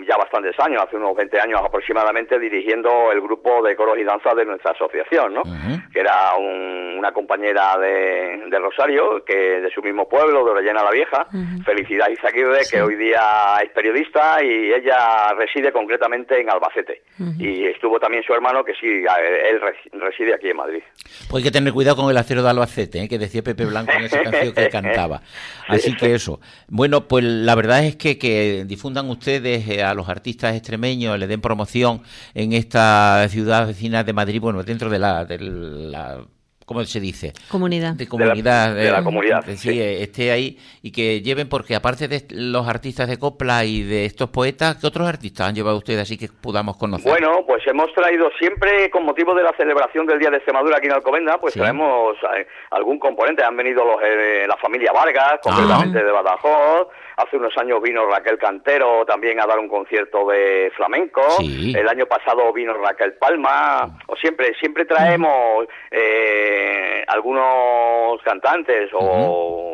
ya 0.06 0.16
bastantes 0.18 0.54
años, 0.60 0.82
hace 0.86 0.96
unos 0.96 1.16
20 1.16 1.40
años 1.40 1.58
aproximadamente, 1.64 2.38
dirigiendo 2.38 3.10
el 3.10 3.22
grupo 3.22 3.62
de 3.62 3.74
coros 3.74 3.96
y 3.96 4.04
danzas 4.04 4.36
de 4.36 4.44
nuestra 4.44 4.72
asociación, 4.72 5.32
¿no? 5.32 5.42
Que 5.90 6.00
era 6.00 6.34
una 6.36 7.12
compañera 7.12 7.78
de, 7.78 8.58
Rosario, 8.60 9.24
que 9.24 9.62
de 9.62 9.70
su 9.70 9.80
mismo 9.80 10.06
pueblo, 10.06 10.44
de 10.44 10.50
Orellana 10.50 10.84
la 10.84 10.90
Vieja, 10.90 11.26
Felicidad 11.64 12.10
Izaguirre, 12.10 12.60
que 12.70 12.82
hoy 12.82 12.94
día 12.94 13.56
es 13.64 13.70
periodista 13.70 14.44
y 14.44 14.70
ella 14.70 15.32
reside 15.38 15.72
concretamente 15.72 16.38
en 16.42 16.50
Albacete. 16.50 17.04
Y 17.38 17.64
estuvo 17.64 17.98
también 17.98 18.22
su 18.22 18.34
hermano, 18.34 18.62
que 18.64 18.74
sí, 18.74 18.86
él 18.86 19.60
reside 19.94 20.34
aquí 20.34 20.50
en 20.50 20.56
Madrid. 20.58 20.82
Pues 21.30 21.42
hay 21.42 21.50
que 21.50 21.50
tener 21.50 21.72
cuidado 21.72 21.96
con 21.96 22.10
el 22.10 22.18
acero 22.18 22.42
de 22.42 22.50
Albacete, 22.50 23.02
¿eh? 23.02 23.08
que 23.08 23.18
decía 23.18 23.42
Pepe 23.42 23.64
Blanco 23.64 23.92
en 23.92 24.04
esa 24.04 24.22
canción 24.22 24.52
que 24.52 24.68
cantaba. 24.68 25.22
Así 25.68 25.96
que 25.96 26.14
eso. 26.14 26.38
Bueno, 26.68 27.08
pues 27.08 27.24
la 27.24 27.61
verdad 27.62 27.84
es 27.84 27.96
que, 27.96 28.18
que 28.18 28.64
difundan 28.66 29.08
ustedes 29.08 29.68
eh, 29.68 29.82
a 29.82 29.94
los 29.94 30.08
artistas 30.08 30.54
extremeños, 30.54 31.18
le 31.18 31.26
den 31.26 31.40
promoción 31.40 32.02
en 32.34 32.52
esta 32.52 33.26
ciudad 33.28 33.66
vecina 33.66 34.04
de 34.04 34.12
Madrid, 34.12 34.40
bueno, 34.40 34.62
dentro 34.62 34.90
de 34.90 34.98
la, 34.98 35.24
de 35.24 35.38
la 35.38 36.24
¿cómo 36.64 36.84
se 36.84 37.00
dice? 37.00 37.32
Comunidad. 37.50 37.94
De 37.94 38.08
comunidad. 38.08 38.74
De 38.74 38.90
la, 38.90 39.02
comunidad. 39.02 39.44
sí, 39.56 39.80
esté 39.80 40.32
ahí 40.32 40.58
y 40.82 40.90
que 40.90 41.20
lleven, 41.20 41.48
porque 41.48 41.74
aparte 41.74 42.08
de 42.08 42.24
los 42.30 42.66
artistas 42.66 43.08
de 43.08 43.18
copla 43.18 43.64
y 43.64 43.82
de 43.82 44.04
estos 44.06 44.30
poetas, 44.30 44.76
¿qué 44.76 44.86
otros 44.86 45.08
artistas 45.08 45.48
han 45.48 45.54
llevado 45.54 45.76
ustedes 45.76 46.00
así 46.00 46.16
que 46.16 46.28
podamos 46.28 46.76
conocer? 46.76 47.10
Bueno, 47.10 47.44
pues 47.46 47.66
hemos 47.66 47.92
traído 47.92 48.30
siempre, 48.38 48.90
con 48.90 49.04
motivo 49.04 49.34
de 49.34 49.42
la 49.42 49.52
celebración 49.56 50.06
del 50.06 50.18
Día 50.18 50.30
de 50.30 50.36
Extremadura 50.36 50.78
aquí 50.78 50.86
en 50.86 50.94
Alcomenda, 50.94 51.38
pues 51.38 51.54
traemos 51.54 52.16
eh, 52.36 52.46
algún 52.70 52.98
componente. 52.98 53.44
Han 53.44 53.56
venido 53.56 53.84
los, 53.84 53.96
eh, 54.02 54.46
la 54.48 54.56
familia 54.56 54.92
Vargas, 54.92 55.40
completamente 55.42 55.98
ah. 55.98 56.04
de 56.04 56.10
Badajoz, 56.10 56.88
Hace 57.16 57.36
unos 57.36 57.56
años 57.58 57.82
vino 57.82 58.06
Raquel 58.06 58.38
Cantero 58.38 59.04
también 59.04 59.40
a 59.40 59.46
dar 59.46 59.58
un 59.58 59.68
concierto 59.68 60.26
de 60.28 60.72
flamenco. 60.76 61.22
El 61.40 61.88
año 61.88 62.06
pasado 62.06 62.52
vino 62.52 62.74
Raquel 62.74 63.14
Palma. 63.14 63.98
O 64.06 64.16
siempre, 64.16 64.54
siempre 64.58 64.84
traemos 64.84 65.66
eh, 65.90 67.04
algunos 67.06 68.20
cantantes 68.22 68.90
o 68.92 69.72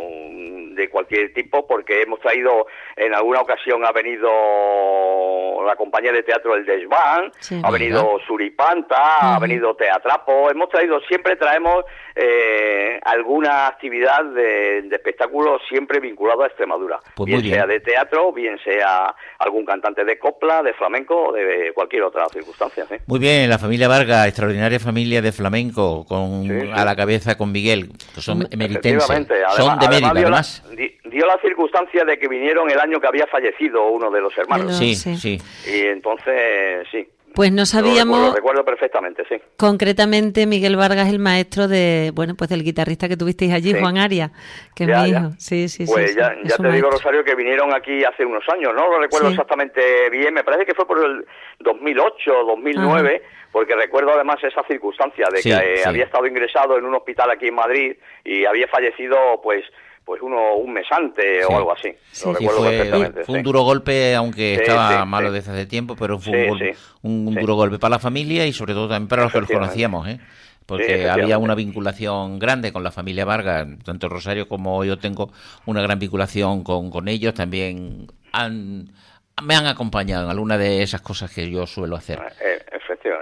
de 0.78 0.88
cualquier 0.88 1.34
tipo, 1.34 1.66
porque 1.66 2.02
hemos 2.02 2.20
traído, 2.20 2.66
en 2.96 3.14
alguna 3.14 3.40
ocasión 3.40 3.84
ha 3.84 3.92
venido 3.92 4.30
la 5.66 5.76
compañía 5.76 6.12
de 6.12 6.22
teatro 6.22 6.54
El 6.54 6.64
Desván, 6.64 7.30
ha 7.62 7.70
venido 7.70 8.18
Suripanta, 8.26 9.34
ha 9.34 9.38
venido 9.38 9.74
Teatrapo, 9.74 10.50
hemos 10.50 10.70
traído, 10.70 11.00
siempre 11.02 11.36
traemos 11.36 11.84
eh, 12.20 12.98
alguna 13.04 13.68
actividad 13.68 14.24
de, 14.24 14.88
espectáculo 14.90 15.60
siempre 15.68 16.00
vinculado 16.00 16.42
a 16.42 16.48
Extremadura, 16.48 16.98
pues 17.14 17.28
bien 17.28 17.42
sea 17.42 17.64
de 17.64 17.78
teatro, 17.78 18.32
bien 18.32 18.58
sea 18.64 19.14
algún 19.38 19.64
cantante 19.64 20.04
de 20.04 20.18
copla, 20.18 20.64
de 20.64 20.72
flamenco 20.72 21.28
o 21.28 21.32
de 21.32 21.70
cualquier 21.72 22.02
otra 22.02 22.26
circunstancia. 22.28 22.86
Muy 23.06 23.20
bien, 23.20 23.48
la 23.48 23.58
familia 23.58 23.86
Vargas, 23.86 24.26
extraordinaria 24.26 24.80
familia 24.80 25.22
de 25.22 25.30
flamenco, 25.30 26.04
con 26.08 26.50
a 26.72 26.84
la 26.84 26.96
cabeza 26.96 27.38
con 27.38 27.52
Miguel, 27.52 27.90
que 28.12 28.20
son 28.20 28.48
emeritenses, 28.50 29.28
son 29.56 29.78
de 29.78 29.88
Mérida, 29.88 30.10
además. 30.10 30.64
Dio 31.04 31.24
la 31.24 31.38
circunstancia 31.40 32.04
de 32.04 32.18
que 32.18 32.26
vinieron 32.26 32.68
el 32.68 32.80
año 32.80 33.00
que 33.00 33.06
había 33.06 33.28
fallecido 33.28 33.90
uno 33.90 34.10
de 34.10 34.20
los 34.20 34.36
hermanos. 34.36 34.76
Sí, 34.76 34.96
sí. 34.96 35.40
Y 35.66 35.86
entonces, 35.86 36.86
sí, 36.90 37.08
pues 37.38 37.52
no 37.52 37.66
sabíamos. 37.66 38.18
Lo 38.18 38.34
recuerdo, 38.34 38.64
perfectamente, 38.64 39.22
sí. 39.28 39.36
Concretamente, 39.56 40.44
Miguel 40.44 40.74
Vargas, 40.74 41.08
el 41.08 41.20
maestro 41.20 41.68
de, 41.68 42.10
bueno, 42.12 42.34
pues 42.36 42.50
del 42.50 42.64
guitarrista 42.64 43.06
que 43.06 43.16
tuvisteis 43.16 43.52
allí, 43.52 43.74
Juan 43.78 43.96
Aria, 43.96 44.32
que 44.74 44.82
es 44.82 44.90
mi 44.90 45.08
hijo. 45.10 45.30
Sí, 45.38 45.68
sí, 45.68 45.84
pues 45.86 46.16
ya, 46.16 46.34
ya 46.42 46.56
te 46.56 46.72
digo, 46.72 46.90
Rosario, 46.90 47.22
que 47.22 47.36
vinieron 47.36 47.72
aquí 47.72 48.02
hace 48.02 48.24
unos 48.24 48.42
años, 48.52 48.74
no 48.74 48.90
lo 48.90 48.98
recuerdo 48.98 49.28
exactamente 49.28 50.10
bien, 50.10 50.34
me 50.34 50.42
parece 50.42 50.66
que 50.66 50.74
fue 50.74 50.84
por 50.84 50.98
el 50.98 51.24
2008 51.60 52.40
o 52.40 52.44
2009. 52.56 53.22
porque 53.52 53.76
recuerdo 53.76 54.12
además 54.14 54.42
esa 54.42 54.64
circunstancia 54.64 55.26
de 55.32 55.40
que 55.40 55.50
eh, 55.50 55.84
había 55.86 56.06
estado 56.06 56.26
ingresado 56.26 56.76
en 56.76 56.84
un 56.84 56.94
hospital 56.96 57.30
aquí 57.30 57.46
en 57.46 57.54
Madrid 57.54 57.96
y 58.24 58.44
había 58.46 58.66
fallecido 58.66 59.16
pues 59.44 59.64
pues 60.08 60.22
uno 60.22 60.54
un 60.56 60.72
mes 60.72 60.86
antes 60.90 61.44
o 61.46 61.54
algo 61.54 61.70
así. 61.70 61.94
fue, 62.14 63.12
un 63.26 63.42
duro 63.42 63.60
golpe, 63.60 64.14
aunque 64.14 64.54
estaba 64.54 65.04
malo 65.04 65.30
desde 65.30 65.52
hace 65.52 65.66
tiempo, 65.66 65.96
pero 65.96 66.18
fue 66.18 66.50
un, 67.02 67.34
duro 67.34 67.56
golpe 67.56 67.78
para 67.78 67.96
la 67.96 67.98
familia 67.98 68.46
y 68.46 68.54
sobre 68.54 68.72
todo 68.72 68.88
también 68.88 69.06
para 69.06 69.24
los 69.24 69.32
que 69.32 69.40
los 69.40 69.50
conocíamos, 69.50 70.08
¿eh? 70.08 70.18
porque 70.64 71.10
había 71.10 71.36
una 71.36 71.54
vinculación 71.54 72.38
grande 72.38 72.72
con 72.72 72.82
la 72.82 72.90
familia 72.90 73.26
Vargas, 73.26 73.66
tanto 73.84 74.08
Rosario 74.08 74.48
como 74.48 74.82
yo 74.82 74.98
tengo 74.98 75.30
una 75.66 75.82
gran 75.82 75.98
vinculación 75.98 76.64
con, 76.64 76.90
con 76.90 77.06
ellos, 77.06 77.34
también 77.34 78.06
han, 78.32 78.90
me 79.42 79.56
han 79.56 79.66
acompañado 79.66 80.24
en 80.24 80.30
alguna 80.30 80.56
de 80.56 80.82
esas 80.82 81.02
cosas 81.02 81.30
que 81.30 81.50
yo 81.50 81.66
suelo 81.66 81.96
hacer. 81.96 82.18
Eh, 82.40 82.58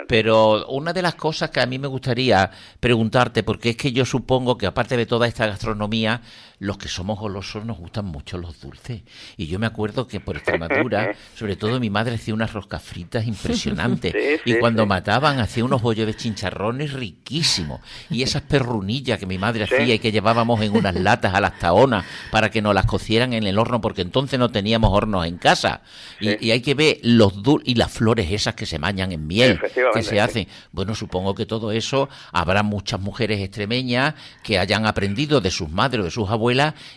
pero 0.09 0.67
una 0.69 0.93
de 0.93 1.03
las 1.03 1.15
cosas 1.15 1.51
que 1.51 1.61
a 1.61 1.67
mí 1.67 1.79
me 1.79 1.89
gustaría 1.89 2.51
preguntarte, 2.81 3.43
porque 3.43 3.71
es 3.71 3.77
que 3.77 3.93
yo 3.93 4.05
supongo 4.05 4.57
que 4.57 4.67
aparte 4.67 4.97
de 4.97 5.07
toda 5.07 5.27
esta 5.27 5.47
gastronomía, 5.47 6.21
los 6.59 6.79
que 6.79 6.89
somos 6.89 7.19
golosos 7.19 7.65
nos 7.67 7.77
gustan 7.77 8.07
mucho 8.07 8.39
los 8.39 8.61
dulces. 8.61 9.03
Y 9.37 9.47
yo 9.47 9.59
me 9.59 9.67
acuerdo 9.67 10.07
que 10.07 10.21
por 10.21 10.37
Extremadura, 10.37 11.15
sobre 11.35 11.57
todo 11.57 11.79
mi 11.79 11.91
madre 11.91 12.15
hacía 12.15 12.33
unas 12.33 12.53
roscas 12.53 12.83
fritas 12.83 13.27
impresionantes. 13.27 14.15
y 14.45 14.55
cuando 14.55 14.87
mataban 14.87 15.39
hacía 15.39 15.65
unos 15.65 15.83
bollos 15.83 16.07
de 16.07 16.15
chincharrones 16.15 16.95
riquísimos. 16.95 17.81
Y 18.09 18.23
esas 18.23 18.43
perrunillas 18.43 19.19
que 19.19 19.27
mi 19.27 19.37
madre 19.37 19.65
hacía 19.65 19.95
y 19.95 19.99
que 19.99 20.13
llevábamos 20.13 20.61
en 20.63 20.75
unas 20.75 20.95
latas 20.95 21.35
a 21.35 21.41
las 21.41 21.59
taonas 21.59 22.07
para 22.31 22.51
que 22.51 22.63
nos 22.63 22.75
las 22.75 22.87
cocieran 22.87 23.35
en 23.35 23.45
el 23.45 23.59
horno, 23.59 23.81
porque 23.81 24.03
entonces 24.03 24.39
no 24.39 24.51
teníamos 24.51 24.91
hornos 24.93 25.27
en 25.27 25.37
casa. 25.37 25.83
Y, 26.21 26.51
hay 26.51 26.61
que 26.63 26.75
ver 26.75 26.99
los 27.03 27.43
dulces 27.43 27.69
y 27.69 27.75
las 27.75 27.93
flores 27.93 28.31
esas 28.31 28.55
que 28.55 28.67
se 28.67 28.79
mañan 28.79 29.13
en 29.13 29.27
miel, 29.27 29.61
que 29.93 30.03
se 30.03 30.21
hacen. 30.21 30.49
Bueno, 30.73 30.95
supongo 30.95 31.35
que 31.35 31.45
todo 31.45 31.73
eso 31.73 32.09
habrá 32.33 32.63
muchas 32.63 33.01
mujeres 33.01 33.41
extremeñas 33.41 34.15
que 34.43 34.59
hayan 34.59 34.87
aprendido 34.87 35.41
de 35.41 35.51
sus 35.51 35.69
madres 35.69 36.01
o 36.01 36.05
de 36.05 36.11
sus 36.11 36.31
abuelos 36.31 36.46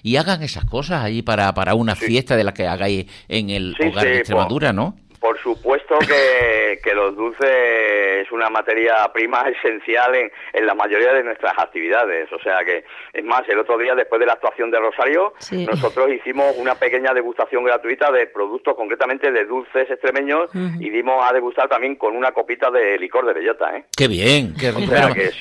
y 0.03 0.15
hagan 0.15 0.43
esas 0.43 0.65
cosas 0.65 1.03
ahí 1.03 1.21
para, 1.21 1.53
para 1.53 1.75
una 1.75 1.95
fiesta 1.95 2.35
de 2.35 2.43
la 2.43 2.53
que 2.53 2.67
hagáis 2.67 3.05
en 3.27 3.49
el 3.49 3.75
hogar 3.79 4.05
de 4.05 4.17
Extremadura, 4.17 4.73
¿no? 4.73 4.95
Por 5.19 5.37
supuesto 5.39 5.95
que, 5.99 6.79
que, 6.83 6.93
los 6.93 7.15
dulces 7.15 7.49
es 8.23 8.31
una 8.31 8.49
materia 8.49 9.09
prima 9.13 9.43
esencial 9.49 10.15
en, 10.15 10.31
en, 10.53 10.65
la 10.65 10.73
mayoría 10.73 11.13
de 11.13 11.23
nuestras 11.23 11.53
actividades. 11.57 12.31
O 12.31 12.39
sea 12.39 12.63
que, 12.63 12.83
es 13.13 13.23
más, 13.23 13.41
el 13.49 13.59
otro 13.59 13.77
día, 13.77 13.95
después 13.95 14.19
de 14.19 14.25
la 14.25 14.33
actuación 14.33 14.71
de 14.71 14.79
Rosario, 14.79 15.33
nosotros 15.51 16.09
hicimos 16.11 16.55
una 16.57 16.75
pequeña 16.75 17.13
degustación 17.13 17.63
gratuita 17.63 18.11
de 18.11 18.27
productos, 18.27 18.75
concretamente 18.75 19.31
de 19.31 19.45
dulces 19.45 19.89
extremeños, 19.89 20.49
y 20.79 20.89
dimos 20.89 21.23
a 21.27 21.33
degustar 21.33 21.67
también 21.67 21.95
con 21.95 22.15
una 22.15 22.31
copita 22.31 22.71
de 22.71 22.97
licor 22.97 23.25
de 23.25 23.33
bellota. 23.33 23.75
¿eh? 23.75 23.85
¡Qué 23.95 24.07
bien! 24.07 24.53
Qué 24.55 24.71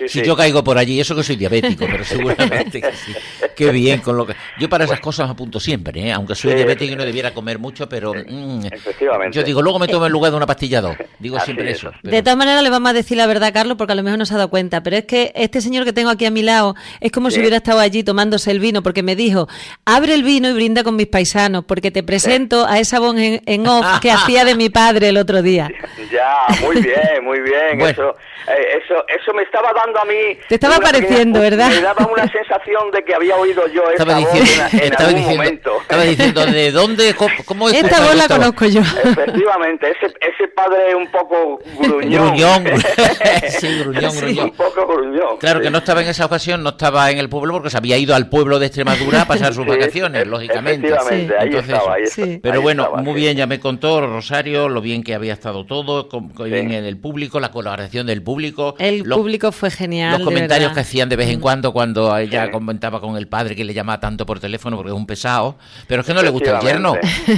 si 0.08 0.22
yo 0.22 0.36
caigo 0.36 0.64
por 0.64 0.78
allí, 0.78 1.00
eso 1.00 1.14
que 1.14 1.22
soy 1.22 1.36
diabético, 1.36 1.86
pero 1.90 2.04
seguramente 2.04 2.80
que 2.80 2.92
sí. 2.92 3.14
¡Qué 3.56 3.70
bien! 3.70 4.00
con 4.00 4.16
lo 4.16 4.26
que 4.26 4.34
Yo 4.58 4.68
para 4.68 4.84
esas 4.84 5.00
cosas 5.00 5.28
apunto 5.30 5.60
siempre, 5.60 6.00
¿eh? 6.00 6.12
aunque 6.12 6.34
soy 6.34 6.54
diabético 6.54 6.92
y 6.92 6.96
no 6.96 7.04
debiera 7.04 7.32
comer 7.32 7.58
mucho, 7.58 7.88
pero... 7.88 8.12
Mm, 8.14 8.66
Efectivamente. 8.72 9.36
Yo 9.36 9.42
digo, 9.42 9.62
luego 9.68 9.78
me 9.78 9.88
tomo 9.88 10.06
el 10.06 10.12
lugar 10.18 10.30
de 10.30 10.36
una 10.36 10.46
pastilla 10.46 10.80
dos. 10.80 10.96
Digo 11.18 11.38
siempre 11.40 11.70
eso. 11.70 11.92
De 12.02 12.22
todas 12.22 12.36
maneras, 12.36 12.62
le 12.62 12.70
vamos 12.70 12.90
a 12.90 12.92
decir 12.94 13.16
la 13.16 13.26
verdad, 13.26 13.52
Carlos, 13.52 13.76
porque 13.76 13.92
a 13.92 13.96
lo 13.96 14.02
mejor 14.02 14.18
no 14.18 14.26
se 14.26 14.34
ha 14.34 14.38
dado 14.38 14.50
cuenta. 14.50 14.82
Pero 14.82 14.96
es 14.96 15.04
que 15.04 15.32
este 15.34 15.60
señor 15.60 15.84
que 15.84 15.92
tengo 15.92 16.10
aquí 16.10 16.24
a 16.24 16.30
mi 16.30 16.42
lado 16.42 16.74
es 17.00 17.12
como 17.12 17.30
si 17.30 17.40
hubiera 17.40 17.56
estado 17.58 17.80
allí 17.80 18.02
tomándose 18.02 18.50
el 18.50 18.60
vino, 18.60 18.82
porque 18.82 19.02
me 19.02 19.16
dijo: 19.16 19.48
abre 19.84 20.14
el 20.14 20.22
vino 20.22 20.48
y 20.48 20.52
brinda 20.52 20.82
con 20.82 20.96
mis 20.96 21.06
paisanos, 21.06 21.64
porque 21.64 21.90
te 21.90 22.02
presento 22.02 22.66
a 22.66 22.78
esa 22.78 22.98
voz 23.00 23.16
en, 23.18 23.66
off 23.66 24.00
que 24.00 24.10
hacía 24.10 24.44
de 24.44 24.54
mi 24.54 24.70
padre 24.70 25.08
el 25.10 25.16
otro 25.16 25.42
día. 25.42 25.70
Ya, 26.10 26.46
muy 26.62 26.80
bien, 26.80 27.22
muy 27.22 27.38
bien. 27.40 27.80
Eso, 27.82 28.16
eh, 28.48 28.80
eso, 28.82 29.04
eso 29.08 29.32
me 29.34 29.42
estaba 29.42 29.72
dando 29.74 30.00
a 30.00 30.04
mí. 30.06 30.38
Te 30.48 30.54
estaba 30.54 30.78
pareciendo, 30.78 31.40
¿verdad? 31.40 31.68
Me 31.68 31.82
daba 31.82 32.06
una 32.06 32.26
sensación 32.32 32.90
de 32.92 33.04
que 33.04 33.14
había 33.14 33.36
oído 33.36 33.66
yo 33.68 33.90
esta 33.90 34.04
voz 34.04 34.26
en, 34.72 34.94
algún 34.94 35.22
momento. 35.22 35.80
Estaba 35.82 36.02
diciendo, 36.04 36.46
¿de 36.46 36.72
dónde? 36.72 37.14
¿Cómo, 37.44 37.68
es 37.68 37.74
Esta 37.74 38.00
voz 38.00 38.14
la 38.14 38.26
conozco 38.26 38.64
yo. 38.66 38.80
Efectivamente, 38.80 39.57
ese, 39.64 40.06
ese 40.20 40.48
padre 40.54 40.94
un 40.94 41.10
poco 41.10 41.60
gruñón. 41.78 42.28
gruñón. 42.28 42.64
sí, 43.48 43.78
gruñón, 43.78 44.16
gruñón. 44.16 44.44
un 44.46 44.56
poco 44.56 44.86
gruñón. 44.86 45.36
Claro 45.38 45.60
que 45.60 45.70
no 45.70 45.78
estaba 45.78 46.02
en 46.02 46.08
esa 46.08 46.26
ocasión, 46.26 46.62
no 46.62 46.70
estaba 46.70 47.10
en 47.10 47.18
el 47.18 47.28
pueblo 47.28 47.54
porque 47.54 47.70
se 47.70 47.76
había 47.76 47.98
ido 47.98 48.14
al 48.14 48.28
pueblo 48.28 48.58
de 48.58 48.66
Extremadura 48.66 49.22
a 49.22 49.24
pasar 49.28 49.54
sus 49.54 49.66
vacaciones, 49.66 50.26
lógicamente. 50.26 50.88
Efectivamente, 50.88 51.34
ahí 51.38 51.54
estaba, 51.54 51.96
Pero 52.42 52.62
bueno, 52.62 52.90
muy 53.02 53.14
bien, 53.14 53.36
ya 53.36 53.46
me 53.46 53.60
contó 53.60 54.00
Rosario 54.00 54.68
lo 54.68 54.80
bien 54.80 55.02
que 55.02 55.14
había 55.14 55.32
estado 55.32 55.64
todo, 55.66 56.08
con, 56.08 56.32
bien 56.44 56.72
en 56.72 56.84
el 56.84 56.96
público, 56.96 57.40
la 57.40 57.50
colaboración 57.50 58.06
del 58.06 58.22
público 58.22 58.74
el 58.78 59.04
público 59.04 59.52
fue 59.52 59.70
genial. 59.70 60.12
Los 60.12 60.22
comentarios 60.22 60.72
que 60.72 60.80
hacían 60.80 61.08
de 61.08 61.16
vez 61.16 61.28
en 61.28 61.38
mm. 61.38 61.42
cuando 61.42 61.72
cuando 61.72 62.16
ella 62.16 62.50
comentaba 62.50 63.00
con 63.00 63.16
el 63.16 63.28
padre 63.28 63.56
que 63.56 63.64
le 63.64 63.74
llamaba 63.74 64.00
tanto 64.00 64.26
por 64.26 64.40
teléfono 64.40 64.76
porque 64.76 64.90
es 64.90 64.96
un 64.96 65.06
pesado. 65.06 65.56
Pero 65.86 66.02
es 66.02 66.06
que 66.06 66.14
no 66.14 66.22
le 66.22 66.30
gusta 66.30 66.58
el 66.58 66.66
yerno. 66.66 66.94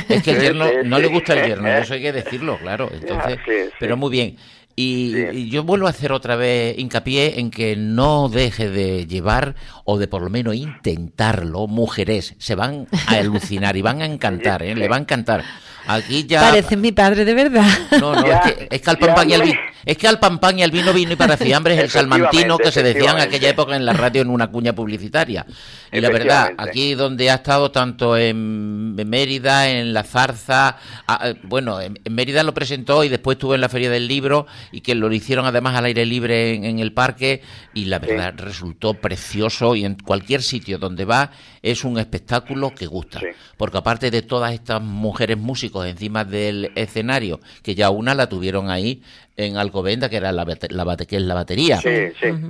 Es 0.08 0.22
que 0.22 0.32
el 0.32 0.40
yerno 0.40 0.66
no 0.84 0.98
le 0.98 1.08
gusta 1.08 1.34
el 1.34 1.46
yerno, 1.46 1.68
eso 1.68 1.94
hay 1.94 2.00
que 2.12 2.22
decirlo, 2.22 2.58
claro. 2.58 2.90
Entonces, 2.92 3.38
pero 3.78 3.96
muy 3.96 4.10
bien. 4.10 4.36
Y, 4.76 5.50
yo 5.50 5.64
vuelvo 5.64 5.88
a 5.88 5.90
hacer 5.90 6.12
otra 6.12 6.36
vez 6.36 6.78
hincapié 6.78 7.38
en 7.40 7.50
que 7.50 7.76
no 7.76 8.28
deje 8.28 8.70
de 8.70 9.06
llevar 9.06 9.54
o 9.84 9.98
de 9.98 10.08
por 10.08 10.22
lo 10.22 10.30
menos 10.30 10.54
intentarlo 10.54 11.66
mujeres. 11.66 12.34
Se 12.38 12.54
van 12.54 12.86
a 13.06 13.14
alucinar 13.18 13.76
y 13.76 13.82
van 13.82 14.00
a 14.00 14.06
encantar, 14.06 14.62
¿eh? 14.62 14.74
le 14.74 14.88
va 14.88 14.96
a 14.96 15.00
encantar. 15.00 15.44
Aquí 15.90 16.24
ya... 16.24 16.40
Parece 16.40 16.76
mi 16.76 16.92
padre 16.92 17.24
de 17.24 17.34
verdad. 17.34 17.66
No, 18.00 18.14
no, 18.14 18.24
es, 18.24 18.40
que, 18.42 18.68
es, 18.70 18.80
que, 18.80 18.90
al 18.90 18.98
pan 18.98 19.28
y 19.28 19.34
al 19.34 19.42
vino, 19.42 19.58
es 19.84 19.96
que 19.96 20.06
al 20.06 20.20
pan 20.20 20.58
y 20.58 20.62
al 20.62 20.70
vino 20.70 20.92
vino 20.92 21.12
y 21.12 21.16
para 21.16 21.36
fiambres 21.36 21.78
el 21.78 21.90
salmantino 21.90 22.58
que 22.58 22.70
se 22.70 22.82
decía 22.82 23.10
en 23.12 23.20
aquella 23.20 23.48
época 23.48 23.74
en 23.74 23.84
la 23.84 23.92
radio 23.92 24.22
en 24.22 24.30
una 24.30 24.48
cuña 24.48 24.74
publicitaria. 24.74 25.46
Y 25.90 26.00
la 26.00 26.10
verdad, 26.10 26.52
aquí 26.58 26.94
donde 26.94 27.30
ha 27.30 27.36
estado 27.36 27.70
tanto 27.70 28.16
en, 28.16 28.94
Mérida, 28.94 29.68
en 29.68 29.92
La 29.92 30.04
Zarza, 30.04 30.76
eh, 31.24 31.34
bueno, 31.42 31.80
en, 31.80 31.98
Mérida 32.08 32.42
lo 32.42 32.54
presentó 32.54 33.02
y 33.02 33.08
después 33.08 33.36
estuvo 33.36 33.54
en 33.54 33.60
la 33.60 33.68
Feria 33.68 33.90
del 33.90 34.06
Libro 34.06 34.46
y 34.70 34.82
que 34.82 34.94
lo 34.94 35.10
hicieron 35.12 35.46
además 35.46 35.76
al 35.76 35.86
aire 35.86 36.06
libre 36.06 36.54
en, 36.54 36.78
el 36.78 36.92
parque 36.92 37.42
y 37.74 37.86
la 37.86 37.98
verdad 37.98 38.34
resultó 38.36 38.94
precioso 38.94 39.74
y 39.74 39.84
en 39.84 39.96
cualquier 39.96 40.42
sitio 40.42 40.78
donde 40.78 41.04
va 41.04 41.30
es 41.62 41.84
un 41.84 41.98
espectáculo 41.98 42.74
que 42.74 42.86
gusta. 42.86 43.20
Porque 43.56 43.78
aparte 43.78 44.10
de 44.10 44.22
todas 44.22 44.52
estas 44.52 44.80
mujeres 44.80 45.36
músicos 45.36 45.79
encima 45.84 46.24
del 46.24 46.72
escenario, 46.74 47.40
que 47.62 47.74
ya 47.74 47.90
una 47.90 48.14
la 48.14 48.28
tuvieron 48.28 48.70
ahí 48.70 49.02
en 49.46 49.56
Alcobenda, 49.56 50.08
que 50.08 50.16
era 50.16 50.32
la, 50.32 50.44
la, 50.44 50.96
que 50.96 51.16
es 51.16 51.22
la 51.22 51.34
batería. 51.34 51.80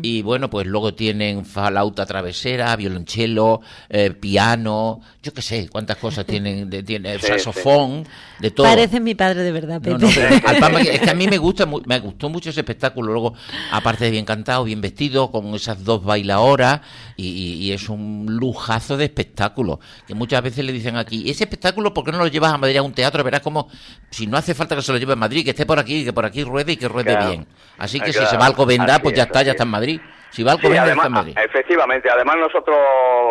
Y 0.02 0.22
bueno, 0.22 0.50
pues 0.50 0.66
luego 0.66 0.94
tienen 0.94 1.44
flauta 1.44 2.04
travesera, 2.06 2.74
violonchelo, 2.76 3.60
eh, 3.88 4.10
piano, 4.10 5.00
yo 5.22 5.32
qué 5.32 5.42
sé, 5.42 5.68
cuántas 5.70 5.96
cosas 5.98 6.26
tienen, 6.26 6.68
de, 6.68 6.82
tiene 6.82 7.18
saxofón, 7.18 8.06
de 8.40 8.50
todo. 8.50 8.66
Parece 8.66 9.00
mi 9.00 9.14
padre 9.14 9.42
de 9.42 9.52
verdad, 9.52 9.80
Pepe. 9.80 10.06
es 10.92 11.00
que 11.00 11.10
a 11.10 11.14
mí 11.14 11.28
me 11.28 11.38
gusta, 11.38 11.66
me 11.66 12.00
gustó 12.00 12.28
mucho 12.28 12.50
ese 12.50 12.60
espectáculo. 12.60 13.12
Luego, 13.12 13.34
aparte 13.70 14.06
de 14.06 14.10
bien 14.10 14.24
cantado, 14.24 14.64
bien 14.64 14.80
vestido, 14.80 15.30
con 15.30 15.54
esas 15.54 15.84
dos 15.84 16.04
bailadoras, 16.04 16.80
y, 17.16 17.28
y, 17.28 17.72
es 17.72 17.88
un 17.88 18.26
lujazo 18.28 18.96
de 18.96 19.04
espectáculo. 19.04 19.78
Que 20.06 20.14
muchas 20.14 20.42
veces 20.42 20.64
le 20.64 20.72
dicen 20.72 20.96
aquí, 20.96 21.30
ese 21.30 21.44
espectáculo, 21.44 21.92
¿por 21.92 22.04
qué 22.04 22.12
no 22.12 22.18
lo 22.18 22.26
llevas 22.26 22.52
a 22.52 22.58
Madrid 22.58 22.78
a 22.78 22.82
un 22.82 22.92
teatro? 22.92 23.22
Verás 23.22 23.42
como, 23.42 23.68
si 24.10 24.26
no 24.26 24.36
hace 24.36 24.54
falta 24.54 24.74
que 24.74 24.82
se 24.82 24.90
lo 24.90 24.98
lleve 24.98 25.12
a 25.12 25.16
Madrid, 25.16 25.44
que 25.44 25.50
esté 25.50 25.66
por 25.66 25.78
aquí, 25.78 26.04
que 26.04 26.12
por 26.12 26.24
aquí 26.24 26.42
ruede 26.42 26.72
y 26.72 26.76
que 26.80 26.88
ruede 26.88 27.16
bien. 27.26 27.46
Así 27.78 28.00
que 28.00 28.12
si 28.12 28.18
se 28.26 28.36
va 28.36 28.46
al 28.46 28.52
Alcobendas, 28.52 29.00
pues 29.00 29.14
ya 29.14 29.24
está, 29.24 29.42
ya 29.42 29.52
está 29.52 29.62
en 29.62 29.70
Madrid. 29.70 30.00
Si 30.30 30.42
va 30.42 30.52
Alcobendas, 30.52 30.90
está 30.90 31.06
en 31.06 31.12
Madrid. 31.12 31.38
Efectivamente, 31.38 32.08
además 32.10 32.36
nosotros, 32.36 32.76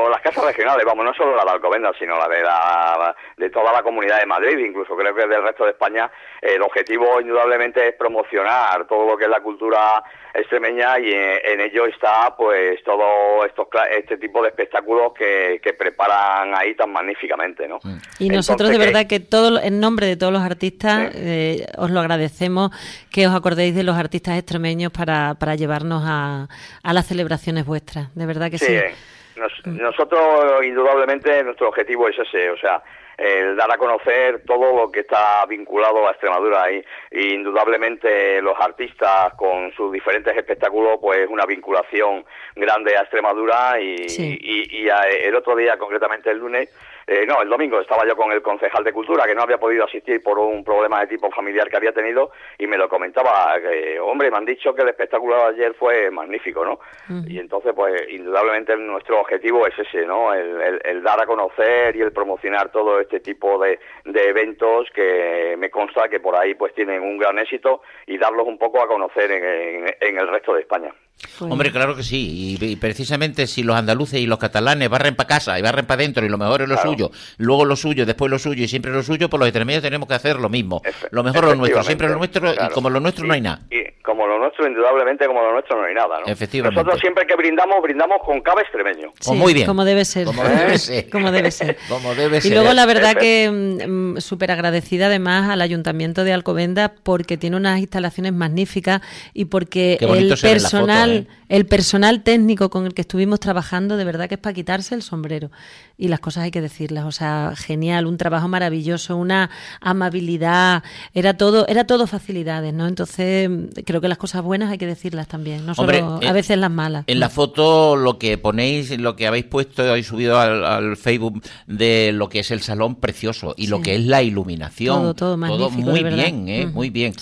las 0.09 0.21
casas 0.21 0.45
regionales, 0.45 0.85
vamos, 0.85 1.05
no 1.05 1.13
solo 1.13 1.35
la 1.35 1.43
de 1.43 1.51
Alcobendas, 1.51 1.95
sino 1.97 2.17
la 2.17 2.27
de, 2.27 2.41
la, 2.41 3.15
de 3.37 3.49
toda 3.49 3.71
la 3.71 3.81
comunidad 3.81 4.19
de 4.19 4.25
Madrid, 4.25 4.57
incluso 4.57 4.95
creo 4.95 5.15
que 5.15 5.27
del 5.27 5.43
resto 5.43 5.63
de 5.63 5.71
España, 5.71 6.11
el 6.41 6.61
objetivo 6.61 7.19
indudablemente 7.21 7.87
es 7.87 7.95
promocionar 7.95 8.85
todo 8.87 9.07
lo 9.07 9.17
que 9.17 9.25
es 9.25 9.29
la 9.29 9.41
cultura 9.41 10.03
extremeña 10.33 10.99
y 10.99 11.11
en, 11.11 11.59
ello 11.59 11.85
está 11.85 12.35
pues 12.37 12.81
todo 12.83 13.45
estos 13.45 13.67
este 13.97 14.17
tipo 14.17 14.41
de 14.41 14.49
espectáculos 14.49 15.13
que, 15.13 15.59
que 15.63 15.73
preparan 15.73 16.53
ahí 16.55 16.75
tan 16.75 16.91
magníficamente, 16.91 17.67
¿no? 17.67 17.79
Mm. 17.83 17.97
Y 18.19 18.29
nosotros 18.29 18.69
de 18.69 18.77
verdad 18.77 19.07
que 19.07 19.19
todo 19.19 19.59
en 19.59 19.79
nombre 19.79 20.07
de 20.07 20.15
todos 20.15 20.31
los 20.31 20.41
artistas 20.41 21.11
eh, 21.15 21.65
os 21.77 21.89
lo 21.91 21.99
agradecemos 21.99 22.71
que 23.11 23.27
os 23.27 23.35
acordéis 23.35 23.75
de 23.75 23.83
los 23.83 23.97
artistas 23.97 24.37
extremeños 24.37 24.91
para, 24.91 25.35
para 25.35 25.55
llevarnos 25.55 26.03
a, 26.05 26.47
a 26.83 26.88
las 26.93 27.08
celebraciones 27.08 27.65
vuestras, 27.65 28.13
de 28.15 28.25
verdad 28.25 28.50
que 28.50 28.58
sí. 28.58 28.77
sí. 28.77 29.69
nosotros 29.69 30.63
indudablemente 30.63 31.43
nuestro 31.43 31.69
objetivo 31.69 32.08
es 32.08 32.17
ese, 32.19 32.50
o 32.50 32.58
sea, 32.58 32.81
el 33.19 33.58
dar 33.58 33.72
a 33.72 33.77
conocer 33.77 34.43
todo 34.46 34.75
lo 34.75 34.91
que 34.91 35.01
está 35.01 35.46
vinculado 35.46 36.08
a 36.08 36.12
Extremadura 36.12 36.72
y, 36.72 36.84
indudablemente 37.12 38.41
los 38.41 38.58
artistas 38.60 39.34
con 39.36 39.74
sus 39.74 39.91
diferentes 39.91 40.36
espectáculos 40.36 41.00
pues 41.01 41.27
una 41.29 41.46
vinculación 41.46 42.24
grande 42.55 42.96
a 42.96 43.01
Extremadura 43.01 43.79
y, 43.81 44.05
y, 44.08 44.88
el 45.22 45.36
otro 45.36 45.55
día 45.55 45.77
concretamente 45.77 46.31
el 46.31 46.38
lunes 46.38 46.69
eh, 47.11 47.25
no, 47.25 47.41
el 47.41 47.49
domingo 47.49 47.81
estaba 47.81 48.05
yo 48.05 48.15
con 48.15 48.31
el 48.31 48.43
concejal 48.43 48.83
de 48.83 48.93
Cultura, 48.93 49.25
que 49.25 49.33
no 49.33 49.41
había 49.41 49.57
podido 49.57 49.83
asistir 49.83 50.21
por 50.21 50.37
un 50.37 50.63
problema 50.63 50.99
de 50.99 51.07
tipo 51.07 51.31
familiar 51.31 51.67
que 51.67 51.77
había 51.77 51.91
tenido, 51.91 52.29
y 52.55 52.67
me 52.67 52.77
lo 52.77 52.87
comentaba, 52.87 53.59
que, 53.59 53.99
hombre, 53.99 54.29
me 54.29 54.37
han 54.37 54.45
dicho 54.45 54.75
que 54.75 54.83
el 54.83 54.89
espectáculo 54.89 55.35
de 55.37 55.43
ayer 55.45 55.73
fue 55.73 56.11
magnífico, 56.11 56.63
¿no? 56.63 56.79
Y 57.25 57.39
entonces, 57.39 57.73
pues, 57.75 58.07
indudablemente 58.09 58.77
nuestro 58.77 59.21
objetivo 59.21 59.65
es 59.65 59.73
ese, 59.79 60.05
¿no? 60.05 60.35
El, 60.35 61.01
dar 61.01 61.19
a 61.19 61.25
conocer 61.25 61.95
y 61.95 62.01
el 62.01 62.11
promocionar 62.11 62.71
todo 62.71 62.99
este 62.99 63.21
tipo 63.21 63.57
de, 63.57 63.79
eventos 64.05 64.87
que 64.93 65.55
me 65.57 65.71
consta 65.71 66.09
que 66.09 66.19
por 66.19 66.35
ahí, 66.35 66.53
pues, 66.53 66.75
tienen 66.75 67.01
un 67.01 67.17
gran 67.17 67.39
éxito 67.39 67.81
y 68.05 68.19
darlos 68.19 68.45
un 68.45 68.59
poco 68.59 68.83
a 68.83 68.87
conocer 68.87 69.31
en 69.31 70.17
el 70.19 70.27
resto 70.27 70.53
de 70.53 70.61
España. 70.61 70.93
Hombre, 71.39 71.71
claro 71.71 71.95
que 71.95 72.03
sí. 72.03 72.57
Y, 72.59 72.75
precisamente 72.75 73.47
si 73.47 73.63
los 73.63 73.75
andaluces 73.75 74.19
y 74.19 74.25
los 74.25 74.39
catalanes 74.39 74.89
barren 74.89 75.15
para 75.15 75.27
casa 75.27 75.57
y 75.59 75.61
barren 75.61 75.85
para 75.85 76.01
adentro 76.01 76.25
y 76.25 76.29
lo 76.29 76.38
mejor 76.38 76.61
es 76.61 76.69
lo 76.69 76.77
suyo, 76.77 77.11
luego 77.38 77.65
lo 77.65 77.75
suyo, 77.75 78.05
después 78.05 78.29
lo 78.29 78.39
suyo 78.39 78.63
y 78.63 78.67
siempre 78.67 78.91
lo 78.91 79.03
suyo, 79.03 79.29
pues 79.29 79.39
los 79.39 79.47
extremeños 79.47 79.81
tenemos 79.81 80.07
que 80.07 80.15
hacer 80.15 80.38
lo 80.38 80.49
mismo. 80.49 80.81
lo 81.11 81.23
mejor 81.23 81.45
lo 81.45 81.55
nuestro, 81.55 81.83
siempre 81.83 82.09
lo 82.09 82.17
nuestro 82.17 82.53
y 82.53 82.69
como 82.73 82.89
lo 82.89 82.99
nuestro 82.99 83.25
no 83.25 83.33
hay 83.33 83.41
nada. 83.41 83.61
Y 83.69 83.89
como 84.09 84.25
lo 84.25 84.39
nuestro, 84.39 84.67
indudablemente, 84.67 85.27
como 85.27 85.41
lo 85.41 85.53
nuestro 85.53 85.79
no 85.79 85.85
hay 85.85 85.93
nada. 85.93 86.19
¿no? 86.19 86.25
Efectivamente. 86.25 86.75
Nosotros 86.75 86.99
siempre 86.99 87.27
que 87.27 87.35
brindamos, 87.35 87.81
brindamos 87.81 88.17
con 88.25 88.41
cava 88.41 88.61
extremeño. 88.61 89.11
Sí, 89.19 89.33
muy 89.33 89.53
bien. 89.53 89.67
Como 89.67 89.85
debe 89.85 90.03
ser. 90.03 90.25
Como 90.25 90.43
debe 90.43 90.77
ser. 90.77 91.09
como 91.11 91.31
debe 91.31 91.51
ser. 91.51 91.77
como 91.88 92.15
debe 92.15 92.41
ser. 92.41 92.51
Y 92.51 92.55
luego 92.55 92.73
la 92.73 92.85
verdad 92.85 93.15
que 93.15 93.49
mm, 93.51 94.15
mm, 94.15 94.21
súper 94.21 94.51
agradecida 94.51 95.05
además 95.05 95.49
al 95.49 95.61
Ayuntamiento 95.61 96.23
de 96.23 96.33
Alcobenda 96.33 96.93
porque 97.03 97.38
tiene 97.38 97.57
unas 97.57 97.79
instalaciones 97.79 98.33
magníficas 98.33 99.01
y 99.33 99.45
porque 99.45 99.97
el 100.01 100.29
personal, 100.29 101.08
¿eh? 101.11 101.27
el 101.49 101.65
personal 101.65 102.21
técnico 102.21 102.69
con 102.69 102.85
el 102.85 102.93
que 102.93 103.01
estuvimos 103.01 103.39
trabajando, 103.39 103.97
de 103.97 104.05
verdad 104.05 104.29
que 104.29 104.35
es 104.35 104.39
para 104.39 104.53
quitarse 104.53 104.95
el 104.95 105.01
sombrero. 105.01 105.51
Y 105.97 106.07
las 106.07 106.19
cosas 106.19 106.43
hay 106.43 106.51
que 106.51 106.61
decirlas, 106.61 107.05
o 107.05 107.11
sea, 107.11 107.53
genial, 107.57 108.05
un 108.05 108.17
trabajo 108.17 108.47
maravilloso, 108.47 109.17
una 109.17 109.49
amabilidad, 109.81 110.83
era 111.13 111.36
todo, 111.36 111.67
era 111.67 111.86
todo 111.86 112.07
facilidades, 112.07 112.73
¿no? 112.73 112.88
Entonces, 112.88 113.49
creo 113.86 113.99
que 113.99 114.07
las 114.07 114.17
cosas 114.17 114.43
buenas 114.43 114.71
hay 114.71 114.77
que 114.77 114.86
decirlas 114.86 115.27
también, 115.27 115.65
no 115.65 115.75
solo 115.75 116.19
a 116.25 116.31
veces 116.31 116.57
las 116.57 116.71
malas. 116.71 117.03
En 117.07 117.19
la 117.19 117.29
foto 117.29 117.95
lo 117.95 118.17
que 118.17 118.38
ponéis, 118.38 118.97
lo 118.97 119.15
que 119.15 119.27
habéis 119.27 119.45
puesto, 119.45 119.84
habéis 119.84 120.07
subido 120.07 120.39
al, 120.39 120.95
Facebook 120.97 121.41
de 121.67 122.12
lo 122.13 122.29
que 122.29 122.39
es 122.39 122.51
el 122.51 122.62
salón 122.62 122.95
precioso 122.95 123.53
y 123.57 123.67
lo 123.67 123.81
que 123.81 123.95
es 123.95 124.05
la 124.05 124.21
iluminación. 124.21 125.15
Todo, 125.15 125.38
todo, 125.45 125.69
muy 125.69 126.03
bien, 126.03 126.47
¿eh? 126.47 126.67
Muy 126.67 126.89
bien. 126.89 127.13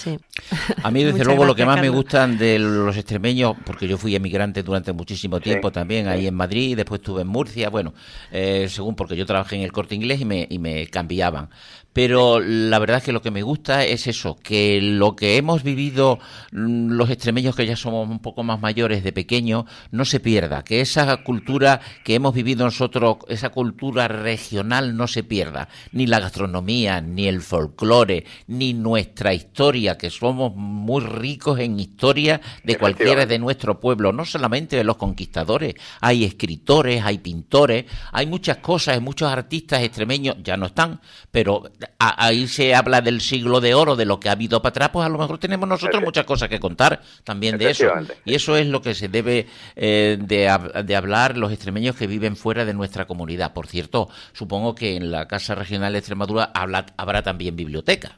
A 0.83 0.91
mí, 0.91 1.03
desde 1.03 1.23
luego, 1.25 1.45
lo 1.45 1.55
que 1.55 1.65
más 1.65 1.79
me 1.81 1.89
gustan 1.89 2.38
de 2.38 2.59
los 2.59 2.95
extremeños, 2.95 3.55
porque 3.65 3.76
yo 3.85 3.97
fui 3.97 4.15
emigrante 4.15 4.63
durante 4.63 4.93
muchísimo 4.93 5.39
tiempo 5.39 5.71
también 5.71 6.07
ahí 6.07 6.27
en 6.27 6.33
Madrid, 6.33 6.75
después 6.75 6.99
estuve 6.99 7.21
en 7.21 7.27
Murcia, 7.27 7.69
bueno, 7.69 7.93
eh, 8.31 8.67
según 8.69 8.95
porque 8.95 9.15
yo 9.15 9.25
trabajé 9.25 9.57
en 9.57 9.61
el 9.61 9.71
corte 9.71 9.95
inglés 9.95 10.21
y 10.21 10.25
me, 10.25 10.47
y 10.49 10.59
me 10.59 10.87
cambiaban. 10.87 11.49
Pero 11.97 12.39
la 12.39 12.77
verdad 12.77 12.97
es 12.97 13.05
que 13.05 13.12
lo 13.12 13.23
que 13.23 13.31
me 13.31 13.41
gusta 13.41 13.83
es 13.83 14.05
eso, 14.05 14.36
que 14.36 14.79
lo 14.83 15.15
que 15.15 15.38
hemos 15.38 15.63
vivido 15.63 16.19
mm, 16.51 16.91
los 16.91 17.10
extremeños 17.10 17.55
que 17.55 17.65
ya 17.65 17.75
somos 17.75 18.07
un 18.07 18.19
poco 18.19 18.43
más 18.43 18.62
mayores 18.62 19.03
de 19.03 19.12
pequeños, 19.12 19.65
no 19.89 20.05
se 20.05 20.19
pierda, 20.19 20.63
que 20.63 20.81
esa 20.81 21.17
cultura 21.23 21.81
que 22.03 22.13
hemos 22.13 22.36
vivido 22.36 22.65
nosotros, 22.65 23.17
esa 23.29 23.49
cultura 23.49 24.07
regional 24.07 24.95
no 24.95 25.07
se 25.07 25.23
pierda, 25.23 25.69
ni 25.91 26.05
la 26.05 26.19
gastronomía, 26.19 27.01
ni 27.01 27.27
el 27.27 27.41
folclore, 27.41 28.25
ni 28.45 28.75
nuestra 28.75 29.33
historia, 29.33 29.97
que 29.97 30.12
somos 30.12 30.53
muy 30.55 31.03
ricos 31.03 31.60
en 31.60 31.79
historia 31.79 32.41
de 32.63 32.77
cualquiera 32.77 33.25
de 33.25 33.39
nuestro 33.39 33.79
pueblo, 33.79 34.13
no 34.13 34.23
solamente 34.23 34.75
de 34.75 34.83
los 34.83 34.97
conquistadores, 34.97 35.73
hay 35.99 36.25
escritores, 36.25 37.03
hay 37.03 37.17
pintores, 37.17 37.86
hay 38.12 38.27
muchas 38.27 38.57
cosas, 38.57 38.93
hay 38.93 39.01
muchos 39.01 39.31
artistas 39.31 39.81
extremeños, 39.81 40.36
ya 40.43 40.57
no 40.57 40.67
están, 40.67 41.01
pero 41.31 41.63
ahí 42.00 42.47
se 42.47 42.76
habla 42.76 43.02
del 43.02 43.21
siglo 43.21 43.62
de 43.62 43.73
oro, 43.73 43.95
de 43.95 44.06
lo 44.06 44.19
que 44.19 44.30
ha 44.30 44.34
habido 44.34 44.62
para 44.62 44.69
atrás, 44.69 44.89
pues 44.93 45.06
a 45.06 45.10
lo 45.10 45.17
mejor 45.17 45.38
tenemos 45.38 45.67
nosotros 45.67 46.04
muchas 46.04 46.26
cosas 46.26 46.50
que 46.50 46.60
contar 46.60 47.02
también 47.23 47.58
de 47.58 47.71
eso. 47.71 47.88
Y 48.26 48.36
eso 48.36 48.56
es 48.56 48.67
lo 48.67 48.82
que 48.82 48.93
se 48.93 49.08
debe 49.08 49.47
eh, 49.76 50.17
de, 50.19 50.84
de, 50.84 50.95
hablar 50.95 51.38
los 51.38 51.52
extremeños 51.52 51.95
que 51.95 52.08
viven 52.08 52.36
fuera 52.36 52.65
de 52.65 52.73
nuestra 52.73 53.06
comunidad. 53.06 53.54
Por 53.54 53.67
cierto, 53.67 54.10
supongo 54.34 54.76
que 54.76 54.95
en 54.95 55.12
la 55.12 55.28
Casa 55.28 55.56
Regional 55.56 55.93
de 55.93 56.00
Extremadura 56.00 56.52
habrá 56.54 57.21
también 57.23 57.56
biblioteca. 57.56 58.17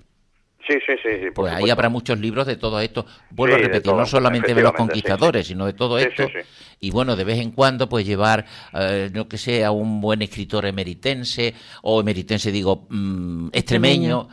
Sí, 0.70 0.78
sí, 0.86 0.94
sí. 1.02 1.32
pues 1.34 1.52
ahí 1.52 1.72
habrá 1.72 1.90
muchos 1.90 2.20
libros 2.20 2.46
de 2.46 2.56
todo 2.56 2.80
esto. 2.80 3.04
Vuelvo 3.32 3.56
a 3.56 3.58
repetir, 3.58 3.92
no 3.92 4.06
solamente 4.06 4.54
de 4.54 4.62
los 4.62 4.74
conquistadores, 4.74 5.48
sino 5.48 5.66
de 5.66 5.74
todo 5.74 5.98
esto. 5.98 6.28
Y 6.80 6.92
bueno, 6.92 7.16
de 7.16 7.24
vez 7.24 7.40
en 7.40 7.52
cuando, 7.52 7.90
pues 7.90 8.06
llevar, 8.06 8.46
eh, 8.74 9.10
no 9.12 9.28
que 9.28 9.40
sé, 9.40 9.66
a 9.66 9.72
un 9.72 10.00
buen 10.00 10.22
escritor 10.22 10.68
emeritense, 10.68 11.56
o 11.82 12.02
emeritense 12.02 12.52
digo, 12.52 12.86
mm, 12.90 13.48
extremeño, 13.52 14.30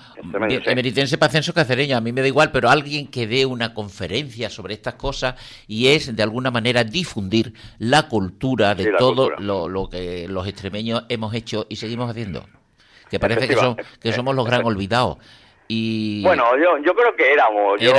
emeritense 0.67 1.17
para 1.17 1.33
censo 1.33 1.55
cacereño, 1.55 1.97
a 1.97 2.03
mí 2.03 2.13
me 2.13 2.21
da 2.21 2.29
igual, 2.29 2.53
pero 2.53 2.69
alguien 2.69 3.07
que 3.07 3.27
dé 3.27 3.47
una 3.47 3.73
conferencia 3.73 4.51
sobre 4.51 4.75
estas 4.75 4.95
cosas 4.95 5.37
y 5.67 5.89
es 5.89 6.15
de 6.15 6.23
alguna 6.23 6.51
manera 6.51 6.85
difundir 6.85 7.55
la 7.79 8.09
cultura 8.09 8.75
de 8.75 8.93
todo 8.99 9.31
Lo, 9.39 9.69
lo 9.69 9.89
que 9.89 10.29
los 10.29 10.47
extremeños 10.47 11.05
hemos 11.09 11.33
hecho 11.35 11.67
y 11.71 11.77
seguimos 11.77 12.11
haciendo. 12.11 12.47
Que 13.11 13.19
parece 13.19 13.49
que, 13.49 13.55
son, 13.55 13.77
que 14.01 14.13
somos 14.13 14.35
los 14.35 14.45
gran 14.45 14.65
olvidados. 14.65 15.19
Y... 15.69 16.23
Bueno, 16.23 16.57
yo, 16.57 16.79
yo 16.79 16.95
creo 16.95 17.15
que 17.17 17.33
éramos. 17.33 17.81
Yo 17.81 17.93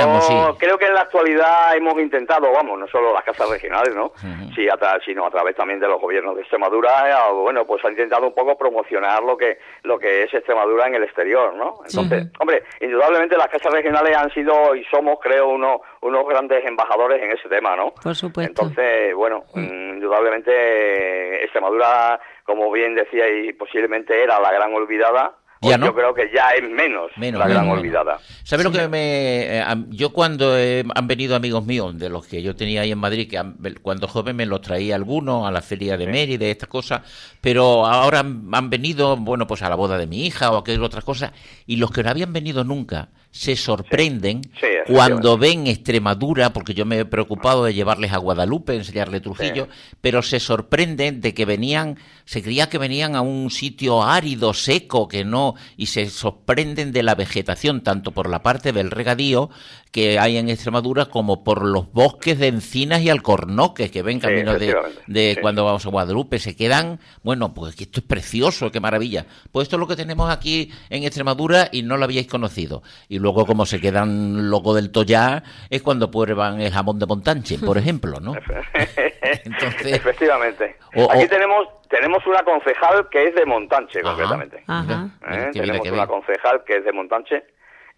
creo 0.58 0.78
que 0.78 0.86
en 0.86 0.94
la 0.94 1.02
actualidad 1.02 1.76
hemos 1.76 1.98
intentado, 2.00 2.50
vamos, 2.52 2.78
no 2.78 2.86
solo 2.88 3.12
las 3.12 3.24
casas 3.24 3.48
regionales, 3.50 3.94
¿no? 3.94 4.12
sí, 4.54 4.68
a 4.68 4.78
sino 5.04 5.26
a 5.26 5.30
través 5.30 5.54
también 5.54 5.78
de 5.80 5.86
los 5.86 6.00
gobiernos 6.00 6.34
de 6.34 6.42
Extremadura, 6.42 7.10
eh, 7.10 7.32
bueno, 7.32 7.64
pues 7.64 7.84
ha 7.84 7.90
intentado 7.90 8.26
un 8.26 8.34
poco 8.34 8.56
promocionar 8.56 9.22
lo 9.22 9.36
que 9.36 9.58
lo 9.82 9.98
que 9.98 10.24
es 10.24 10.34
Extremadura 10.34 10.86
en 10.86 10.94
el 10.96 11.04
exterior, 11.04 11.54
¿no? 11.54 11.80
Entonces, 11.86 12.26
hombre, 12.38 12.62
indudablemente 12.80 13.36
las 13.36 13.48
casas 13.48 13.72
regionales 13.72 14.16
han 14.16 14.32
sido 14.32 14.74
y 14.74 14.84
somos, 14.84 15.18
creo, 15.20 15.48
unos 15.48 15.80
unos 16.00 16.26
grandes 16.26 16.64
embajadores 16.64 17.22
en 17.22 17.32
ese 17.32 17.48
tema, 17.48 17.76
¿no? 17.76 17.92
Por 18.02 18.14
supuesto. 18.14 18.62
Entonces, 18.62 19.14
bueno, 19.14 19.44
mm, 19.54 19.94
indudablemente 19.94 21.44
Extremadura, 21.44 22.20
como 22.44 22.70
bien 22.70 22.94
decía, 22.94 23.28
y 23.28 23.52
posiblemente 23.52 24.22
era 24.22 24.40
la 24.40 24.52
gran 24.52 24.72
olvidada 24.74 25.34
pues 25.60 25.78
yo 25.78 25.94
creo 25.94 26.14
que 26.14 26.30
ya 26.34 26.50
es 26.50 26.68
menos, 26.70 27.10
la 27.16 27.48
gran 27.48 27.68
olvidada. 27.68 28.18
¿Sabes 28.44 28.64
lo 28.64 28.72
que 28.72 28.86
me... 28.88 29.58
Eh, 29.58 29.64
yo 29.90 30.12
cuando 30.12 30.54
han 30.54 31.06
venido 31.06 31.34
amigos 31.34 31.66
míos, 31.66 31.98
de 31.98 32.08
los 32.08 32.26
que 32.26 32.42
yo 32.42 32.54
tenía 32.54 32.82
ahí 32.82 32.92
en 32.92 32.98
Madrid, 32.98 33.28
que 33.28 33.42
cuando 33.82 34.06
joven 34.06 34.36
me 34.36 34.46
los 34.46 34.60
traía 34.60 34.94
algunos 34.94 35.46
a 35.46 35.50
la 35.50 35.60
feria 35.60 35.96
de 35.96 36.06
Mérida, 36.06 36.46
estas 36.46 36.68
cosas, 36.68 37.02
pero 37.40 37.86
ahora 37.86 38.20
han, 38.20 38.70
venido, 38.70 39.16
bueno, 39.16 39.46
pues 39.46 39.62
a 39.62 39.68
la 39.68 39.74
boda 39.74 39.98
de 39.98 40.06
mi 40.06 40.26
hija 40.26 40.50
o 40.50 40.56
a 40.56 40.60
aquellas 40.60 40.82
otras 40.82 41.04
cosas, 41.04 41.32
y 41.66 41.76
los 41.76 41.90
que 41.90 42.02
no 42.02 42.10
habían 42.10 42.32
venido 42.32 42.64
nunca 42.64 43.08
se 43.30 43.56
sorprenden 43.56 44.40
cuando 44.86 45.36
ven 45.36 45.66
Extremadura, 45.66 46.52
porque 46.52 46.74
yo 46.74 46.86
me 46.86 47.00
he 47.00 47.04
preocupado 47.04 47.64
de 47.64 47.74
llevarles 47.74 48.12
a 48.12 48.18
Guadalupe, 48.18 48.74
enseñarle 48.74 49.20
Trujillo, 49.20 49.68
pero 50.00 50.22
se 50.22 50.40
sorprenden 50.40 51.20
de 51.20 51.34
que 51.34 51.44
venían, 51.44 51.98
se 52.24 52.42
creía 52.42 52.68
que 52.68 52.78
venían 52.78 53.14
a 53.16 53.20
un 53.20 53.50
sitio 53.50 54.02
árido, 54.02 54.54
seco, 54.54 55.08
que 55.08 55.24
no, 55.24 55.47
y 55.76 55.86
se 55.86 56.08
sorprenden 56.10 56.92
de 56.92 57.02
la 57.02 57.14
vegetación, 57.14 57.82
tanto 57.82 58.12
por 58.12 58.28
la 58.28 58.42
parte 58.42 58.72
del 58.72 58.90
regadío 58.90 59.50
que 59.90 60.18
hay 60.18 60.36
en 60.36 60.48
Extremadura 60.48 61.06
como 61.06 61.44
por 61.44 61.64
los 61.64 61.90
bosques 61.92 62.38
de 62.38 62.48
encinas 62.48 63.00
y 63.00 63.08
alcornoques 63.10 63.90
que 63.90 64.02
ven 64.02 64.20
camino 64.20 64.54
de, 64.58 65.38
cuando 65.40 65.64
vamos 65.64 65.86
a 65.86 65.88
Guadalupe. 65.88 66.38
Se 66.38 66.56
quedan, 66.56 67.00
bueno, 67.22 67.54
pues 67.54 67.74
esto 67.80 68.00
es 68.00 68.06
precioso, 68.06 68.70
qué 68.70 68.80
maravilla. 68.80 69.26
Pues 69.50 69.64
esto 69.64 69.76
es 69.76 69.80
lo 69.80 69.88
que 69.88 69.96
tenemos 69.96 70.30
aquí 70.30 70.70
en 70.90 71.04
Extremadura 71.04 71.68
y 71.72 71.82
no 71.82 71.96
lo 71.96 72.04
habíais 72.04 72.26
conocido. 72.26 72.82
Y 73.08 73.18
luego 73.18 73.46
como 73.46 73.66
se 73.66 73.80
quedan 73.80 74.50
loco 74.50 74.74
del 74.74 74.90
toya 74.90 75.42
es 75.70 75.82
cuando 75.82 76.10
prueban 76.10 76.60
el 76.60 76.72
jamón 76.72 76.98
de 76.98 77.06
Montanche, 77.06 77.58
por 77.58 77.78
ejemplo, 77.78 78.20
¿no? 78.20 78.34
Entonces, 79.44 79.92
Efectivamente. 79.92 80.76
Aquí 81.10 81.26
tenemos 81.28 81.68
tenemos 81.88 82.26
una 82.26 82.42
concejal 82.42 83.08
que 83.08 83.28
es 83.28 83.34
de 83.34 83.46
Montanche, 83.46 84.02
concretamente. 84.02 84.58
¿Eh? 84.58 85.50
Tenemos 85.52 85.88
una 85.88 86.06
concejal 86.06 86.62
que 86.64 86.76
es 86.76 86.84
de 86.84 86.92
Montanche 86.92 87.44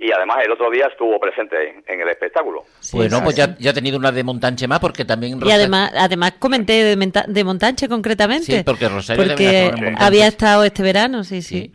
y 0.01 0.11
además 0.13 0.39
el 0.43 0.51
otro 0.51 0.71
día 0.71 0.87
estuvo 0.91 1.21
presente 1.21 1.83
en 1.87 2.01
el 2.01 2.09
espectáculo. 2.09 2.65
bueno, 2.93 3.23
pues 3.23 3.37
ya, 3.37 3.55
ya, 3.59 3.71
ha 3.71 3.75
tenido 3.75 3.99
una 3.99 4.11
de 4.11 4.25
Montanche 4.25 4.67
más 4.67 4.81
porque 4.81 5.05
también... 5.05 5.39
Y 5.45 5.51
además, 5.51 5.93
además 5.95 6.35
comenté 6.39 6.97
de, 6.97 7.45
Montanche 7.45 7.87
concretamente. 7.87 8.59
Sí, 8.59 8.63
porque 8.65 8.89
Rosario 8.89 9.27
porque 9.27 9.95
había 9.99 10.27
estado 10.27 10.65
este 10.65 10.83
verano, 10.83 11.23
sí, 11.23 11.43
sí. 11.43 11.71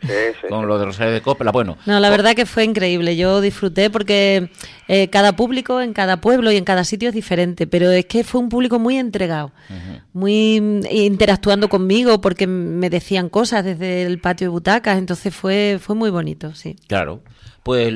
con 0.49 0.67
lo 0.67 0.79
de 0.79 0.85
Rosario 0.85 1.13
de 1.13 1.21
Copla, 1.21 1.51
bueno. 1.51 1.77
No, 1.85 1.99
la 1.99 2.09
verdad 2.09 2.33
que 2.33 2.47
fue 2.47 2.63
increíble, 2.63 3.15
yo 3.15 3.41
disfruté 3.41 3.91
porque 3.91 4.49
eh, 4.88 5.07
cada 5.11 5.35
público 5.35 5.79
en 5.79 5.93
cada 5.93 6.19
pueblo 6.19 6.51
y 6.51 6.57
en 6.57 6.63
cada 6.63 6.83
sitio 6.83 7.09
es 7.09 7.15
diferente, 7.15 7.67
pero 7.67 7.91
es 7.91 8.07
que 8.07 8.23
fue 8.23 8.41
un 8.41 8.49
público 8.49 8.79
muy 8.79 8.97
entregado, 8.97 9.51
muy 10.13 10.55
interactuando 10.89 11.69
conmigo 11.69 12.21
porque 12.21 12.47
me 12.47 12.89
decían 12.89 13.29
cosas 13.29 13.63
desde 13.63 14.01
el 14.01 14.19
patio 14.19 14.45
de 14.45 14.49
butacas, 14.49 14.97
entonces 14.97 15.35
fue, 15.35 15.77
fue 15.79 15.93
muy 15.93 16.09
bonito, 16.09 16.55
sí. 16.55 16.75
Claro. 16.88 17.21
Pues 17.65 17.91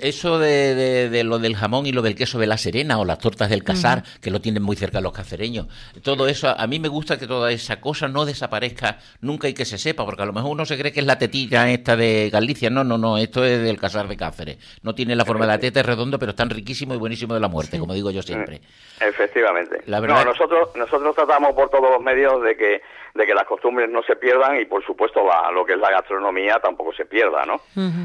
eso 0.00 0.38
de, 0.38 1.08
de, 1.08 1.24
lo 1.24 1.38
del 1.38 1.56
jamón 1.56 1.86
y 1.86 1.92
lo 1.92 2.02
del 2.02 2.14
queso 2.14 2.38
de 2.38 2.46
la 2.46 2.58
Serena 2.58 2.98
o 2.98 3.06
las 3.06 3.18
tortas 3.18 3.48
del 3.48 3.64
casar, 3.64 4.02
que 4.20 4.30
lo 4.30 4.42
tienen 4.42 4.62
muy 4.62 4.76
cerca 4.76 5.00
los 5.00 5.14
cacereños, 5.14 5.66
todo 6.02 6.28
eso, 6.28 6.54
a 6.54 6.66
mí 6.66 6.78
me 6.78 6.88
gusta 6.88 7.18
que 7.18 7.26
toda 7.26 7.50
esa 7.50 7.80
cosa 7.80 8.06
no 8.06 8.26
desaparezca 8.26 8.98
nunca 9.22 9.48
y 9.48 9.54
que 9.54 9.64
se 9.64 9.78
sepa, 9.78 10.04
porque 10.04 10.20
a 10.20 10.26
lo 10.26 10.34
mejor 10.34 10.50
uno 10.50 10.66
se 10.66 10.76
cree 10.76 10.92
que 10.92 11.00
es 11.00 11.06
la 11.06 11.16
tetilla 11.16 11.70
esta 11.70 11.96
de 11.96 12.28
Galicia. 12.30 12.68
No, 12.68 12.84
no, 12.84 12.98
no, 12.98 13.16
esto 13.16 13.42
es 13.46 13.62
del 13.62 13.80
casar 13.80 14.08
de 14.08 14.18
Cáceres. 14.18 14.58
No 14.82 14.94
tiene 14.94 15.16
la 15.16 15.24
forma 15.24 15.46
de 15.46 15.52
la 15.52 15.58
teta, 15.58 15.80
es 15.80 15.86
redondo, 15.86 16.18
pero 16.18 16.32
es 16.32 16.36
tan 16.36 16.50
riquísimo 16.50 16.92
y 16.92 16.98
buenísimo 16.98 17.32
de 17.32 17.40
la 17.40 17.48
muerte, 17.48 17.78
como 17.78 17.94
digo 17.94 18.10
yo 18.10 18.20
siempre. 18.20 18.60
Efectivamente. 19.00 19.84
La 19.86 20.00
verdad... 20.00 20.22
No, 20.22 20.32
nosotros, 20.32 20.68
nosotros 20.76 21.16
tratamos 21.16 21.54
por 21.54 21.70
todos 21.70 21.90
los 21.90 22.02
medios 22.02 22.42
de 22.42 22.58
que 22.58 22.82
de 23.14 23.26
que 23.26 23.34
las 23.34 23.44
costumbres 23.44 23.88
no 23.88 24.02
se 24.02 24.16
pierdan 24.16 24.60
y 24.60 24.64
por 24.64 24.84
supuesto 24.84 25.24
lo 25.52 25.64
que 25.64 25.74
es 25.74 25.78
la 25.78 25.90
gastronomía 25.90 26.58
tampoco 26.60 26.92
se 26.92 27.04
pierda, 27.04 27.46
¿no? 27.46 27.60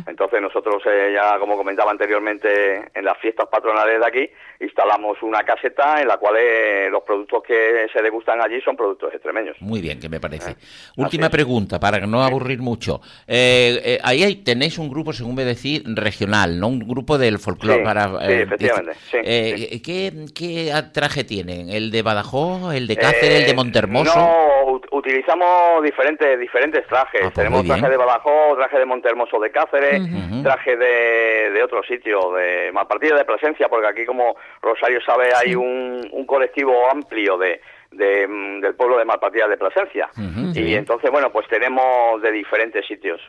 Entonces 0.06 0.40
nosotros 0.40 0.84
eh, 0.86 1.09
ya 1.14 1.38
como 1.40 1.58
comentaba 1.58 1.92
anteriormente 1.92 2.90
en 2.94 3.06
las 3.06 3.18
fiestas 3.20 3.48
patronales 3.48 4.00
de 4.00 4.06
aquí 4.06 4.30
instalamos 4.62 5.22
una 5.22 5.44
caseta 5.44 6.02
en 6.02 6.08
la 6.08 6.18
cual 6.18 6.36
eh, 6.38 6.90
los 6.92 7.04
productos 7.04 7.44
que 7.44 7.88
se 7.94 8.02
degustan 8.02 8.42
allí 8.42 8.60
son 8.62 8.76
productos 8.76 9.14
extremeños. 9.14 9.56
Muy 9.62 9.82
bien, 9.82 10.00
que 10.00 10.10
me 10.10 10.20
parece. 10.20 10.52
Eh, 10.52 10.56
Última 10.98 11.30
pregunta 11.30 11.80
para 11.80 12.06
no 12.06 12.24
aburrir 12.24 12.60
mucho. 12.60 13.02
ahí 13.28 14.36
tenéis 14.44 14.78
un 14.78 14.90
grupo, 14.90 15.14
según 15.14 15.36
me 15.36 15.46
decís, 15.46 15.84
regional, 15.86 16.60
¿no? 16.60 16.68
Un 16.68 16.80
grupo 16.80 17.18
del 17.18 17.40
folclore 17.40 17.84
para. 17.84 18.10
sí, 18.28 18.34
efectivamente. 18.34 18.94
¿qué, 19.12 20.26
¿Qué 20.36 20.74
traje 20.94 21.24
tienen? 21.24 21.70
¿El 21.70 21.92
de 21.92 22.02
Badajoz, 22.02 22.74
el 22.74 22.88
de 22.88 22.98
Cáceres, 22.98 23.42
el 23.42 23.46
de 23.46 23.54
Montermoso? 23.54 24.16
No, 24.16 24.69
utilizamos 24.92 25.84
diferentes 25.84 26.40
diferentes 26.40 26.86
trajes. 26.88 27.22
Ah, 27.22 27.26
pues 27.26 27.34
Tenemos 27.34 27.66
traje 27.66 27.90
de 27.90 27.98
Badajoz, 27.98 28.58
traje 28.58 28.80
de 28.80 28.86
Montermoso 28.86 29.40
de 29.40 29.52
Cáceres, 29.52 30.02
traje 30.44 30.76
de, 30.78 31.52
de 31.52 31.64
otro 31.64 31.84
sitio, 31.84 32.34
de 32.34 32.72
Malpartida 32.72 33.18
de 33.18 33.26
Plasencia, 33.26 33.68
porque 33.70 33.88
aquí, 33.88 34.06
como 34.06 34.36
Rosario 34.62 35.00
sabe, 35.02 35.30
hay 35.36 35.56
un, 35.56 36.08
un 36.12 36.26
colectivo 36.26 36.74
amplio 36.92 37.38
de, 37.38 37.62
de, 37.92 38.28
mm, 38.28 38.62
del 38.62 38.76
pueblo 38.76 38.98
de 38.98 39.06
Malpartida 39.06 39.48
de 39.48 39.58
Plasencia. 39.58 40.10
y 40.54 40.74
entonces, 40.76 41.10
bueno, 41.12 41.32
pues 41.32 41.48
tenemos 41.48 42.22
de 42.22 42.32
diferentes 42.32 42.86
sitios. 42.86 43.22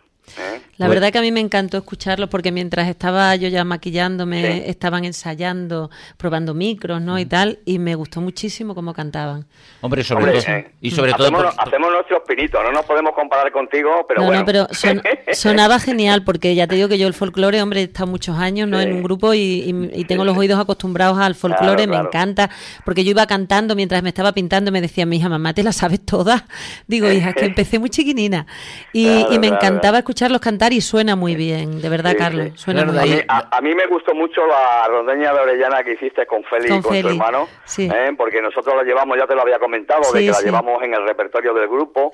La 0.76 0.88
verdad 0.88 1.12
que 1.12 1.18
a 1.18 1.22
mí 1.22 1.30
me 1.30 1.40
encantó 1.40 1.76
escucharlo 1.76 2.30
porque 2.30 2.52
mientras 2.52 2.88
estaba 2.88 3.36
yo 3.36 3.48
ya 3.48 3.64
maquillándome, 3.64 4.68
estaban 4.70 5.04
ensayando, 5.04 5.90
probando 6.16 6.54
micros, 6.54 7.02
¿no? 7.02 7.18
Y 7.18 7.26
tal, 7.26 7.58
y 7.66 7.78
me 7.78 7.94
gustó 7.94 8.20
muchísimo 8.20 8.74
cómo 8.74 8.94
cantaban. 8.94 9.46
Hombre, 9.82 10.02
sobre 10.02 10.40
todo. 10.40 10.54
Y 10.80 10.90
sobre 10.90 11.12
todo 11.12 11.26
hacemos, 11.26 11.54
hacemos 11.58 11.90
nuestros 11.92 12.22
pinitos, 12.26 12.62
no 12.62 12.72
nos 12.72 12.84
podemos 12.86 13.12
comparar 13.14 13.52
contigo, 13.52 14.04
pero 14.08 14.22
bueno. 14.22 14.40
No, 14.40 14.46
pero 14.46 14.66
sonaba 15.32 15.78
genial 15.78 16.24
porque 16.24 16.54
ya 16.54 16.66
te 16.66 16.76
digo 16.76 16.88
que 16.88 16.98
yo 16.98 17.06
el 17.06 17.14
folclore, 17.14 17.60
hombre, 17.60 17.80
he 17.80 17.84
estado 17.84 18.06
muchos 18.06 18.38
años 18.38 18.68
¿no? 18.68 18.80
en 18.80 18.92
un 18.92 19.02
grupo 19.02 19.34
y, 19.34 20.04
tengo 20.08 20.24
los 20.24 20.36
oídos 20.36 20.58
acostumbrados 20.58 21.18
al 21.18 21.34
folclore, 21.34 21.86
me 21.86 21.96
encanta, 21.96 22.50
porque 22.84 23.04
yo 23.04 23.10
iba 23.10 23.26
cantando 23.26 23.76
mientras 23.76 24.02
me 24.02 24.08
estaba 24.08 24.32
pintando, 24.32 24.72
me 24.72 24.80
decía 24.80 25.06
mi 25.06 25.18
hija, 25.18 25.28
mamá, 25.28 25.54
¿te 25.54 25.62
la 25.62 25.72
sabes 25.72 26.00
toda? 26.04 26.46
Digo, 26.86 27.10
hija, 27.10 27.32
que 27.32 27.44
empecé 27.46 27.78
muy 27.78 27.90
chiquinina. 27.90 28.46
Y, 28.92 29.38
me 29.40 29.46
encantaba 29.46 30.02
escucharlos 30.20 30.40
cantar 30.42 30.74
y 30.74 30.82
suena 30.82 31.16
muy 31.16 31.34
bien, 31.34 31.80
de 31.80 31.88
verdad, 31.88 32.14
Carlos. 32.18 32.50
Suena 32.56 32.84
muy 32.84 33.08
bien. 33.08 33.24
A, 33.28 33.60
mí 33.62 33.74
me 33.74 33.86
gustó 33.86 34.14
mucho 34.14 34.46
la 34.46 34.86
rondeña 34.86 35.32
de 35.32 35.40
Orellana 35.40 35.82
que 35.82 35.94
hiciste 35.94 36.26
con 36.26 36.44
Félix 36.44 36.76
y 36.76 36.82
con 36.82 37.00
su 37.00 37.08
hermano, 37.08 37.48
¿eh? 37.78 38.12
porque 38.18 38.42
nosotros 38.42 38.76
la 38.76 38.82
llevamos, 38.82 39.16
ya 39.16 39.26
te 39.26 39.34
lo 39.34 39.40
había 39.40 39.58
comentado, 39.58 40.12
de 40.12 40.20
que 40.20 40.30
la 40.30 40.40
llevamos 40.42 40.82
en 40.82 40.92
el 40.92 41.06
repertorio 41.06 41.54
del 41.54 41.68
grupo. 41.68 42.10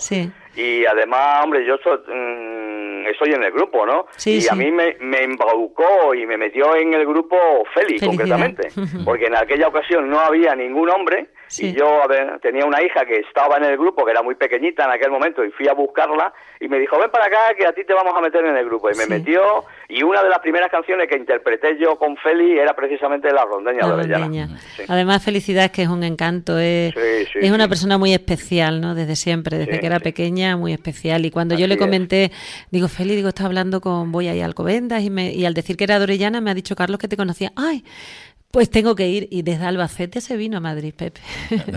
Y 0.57 0.87
además, 0.87 1.45
hombre, 1.45 1.65
yo 1.67 1.77
soy, 1.85 1.99
mm, 1.99 3.07
estoy 3.09 3.33
en 3.33 3.43
el 3.43 3.53
grupo, 3.53 3.87
¿no? 3.87 4.07
y 4.25 4.49
a 4.49 4.55
mí 4.55 4.71
me, 4.71 4.97
me 5.01 5.23
embaucó 5.23 6.15
y 6.15 6.27
me 6.27 6.37
metió 6.37 6.75
en 6.75 6.95
el 6.95 7.07
grupo 7.07 7.37
Félix, 7.75 8.05
concretamente, 8.05 8.69
porque 9.05 9.27
en 9.27 9.37
aquella 9.37 9.69
ocasión 9.69 10.09
no 10.09 10.19
había 10.19 10.55
ningún 10.55 10.91
hombre. 10.91 11.29
Y 11.59 11.73
yo 11.73 12.03
tenía 12.43 12.65
una 12.65 12.83
hija 12.83 13.05
que 13.05 13.19
estaba 13.19 13.57
en 13.59 13.65
el 13.65 13.79
grupo, 13.79 14.05
que 14.05 14.11
era 14.11 14.21
muy 14.21 14.35
pequeñita 14.35 14.85
en 14.85 14.91
aquel 14.91 15.13
momento, 15.13 15.45
y 15.45 15.51
fui 15.53 15.69
a 15.69 15.75
buscarla 15.75 16.33
y 16.61 16.69
me 16.69 16.79
dijo, 16.79 16.99
ven 16.99 17.11
para 17.11 17.27
acá 17.27 17.55
que 17.57 17.67
a 17.67 17.73
ti 17.73 17.85
te 17.85 17.95
vamos 17.95 18.15
a 18.17 18.21
meter 18.21 18.45
en 18.45 18.57
el 18.57 18.65
grupo. 18.65 18.91
Y 18.91 18.97
me 18.97 19.07
metió, 19.07 19.65
y 19.89 20.03
una 20.03 20.23
de 20.23 20.29
las 20.29 20.41
primeras 20.41 20.71
canciones 20.71 21.09
que 21.09 21.17
interpreté 21.17 21.79
yo 21.79 21.97
con 21.97 22.17
Feli 22.17 22.59
era 22.59 22.75
precisamente 22.75 23.31
La 23.33 23.45
Rondeña 23.45 23.87
de 23.87 24.49
Además, 24.89 25.25
felicidades 25.25 25.71
que 25.71 25.83
es 25.83 25.89
un 25.89 26.03
encanto, 26.03 26.59
es, 26.59 26.95
es 26.97 27.51
una 27.51 27.69
persona 27.69 27.99
muy 27.99 28.13
especial, 28.13 28.81
¿no? 28.81 28.95
Desde 28.95 29.17
siempre, 29.17 29.59
desde 29.59 29.79
que 29.79 29.87
era 29.87 30.01
pequeña, 30.01 30.46
muy 30.55 30.73
especial. 30.73 31.27
Y 31.27 31.31
cuando 31.31 31.57
yo 31.57 31.67
le 31.67 31.77
comenté, 31.77 32.31
digo, 32.71 32.87
Feli, 32.87 33.17
digo, 33.17 33.31
estás 33.31 33.47
hablando 33.47 33.81
con 33.81 34.13
Voy 34.13 34.29
a 34.29 34.45
Alcobendas, 34.45 35.03
y, 35.03 35.11
me, 35.11 35.33
y 35.33 35.47
al 35.47 35.55
decir 35.55 35.77
que 35.77 35.85
era 35.85 35.99
de 35.99 36.05
Orellana 36.05 36.41
me 36.41 36.51
ha 36.51 36.55
dicho 36.55 36.77
Carlos 36.77 36.99
que 37.01 37.09
te 37.09 37.17
conocía. 37.17 37.53
¡Ay! 37.57 37.83
Pues 38.51 38.71
tengo 38.71 38.95
que 38.95 39.09
ir 39.09 39.29
y 39.31 39.43
desde 39.43 39.65
Albacete 39.65 40.21
se 40.21 40.37
vino 40.37 40.59
a 40.59 40.61
Madrid, 40.61 40.95
Pepe. 40.97 41.21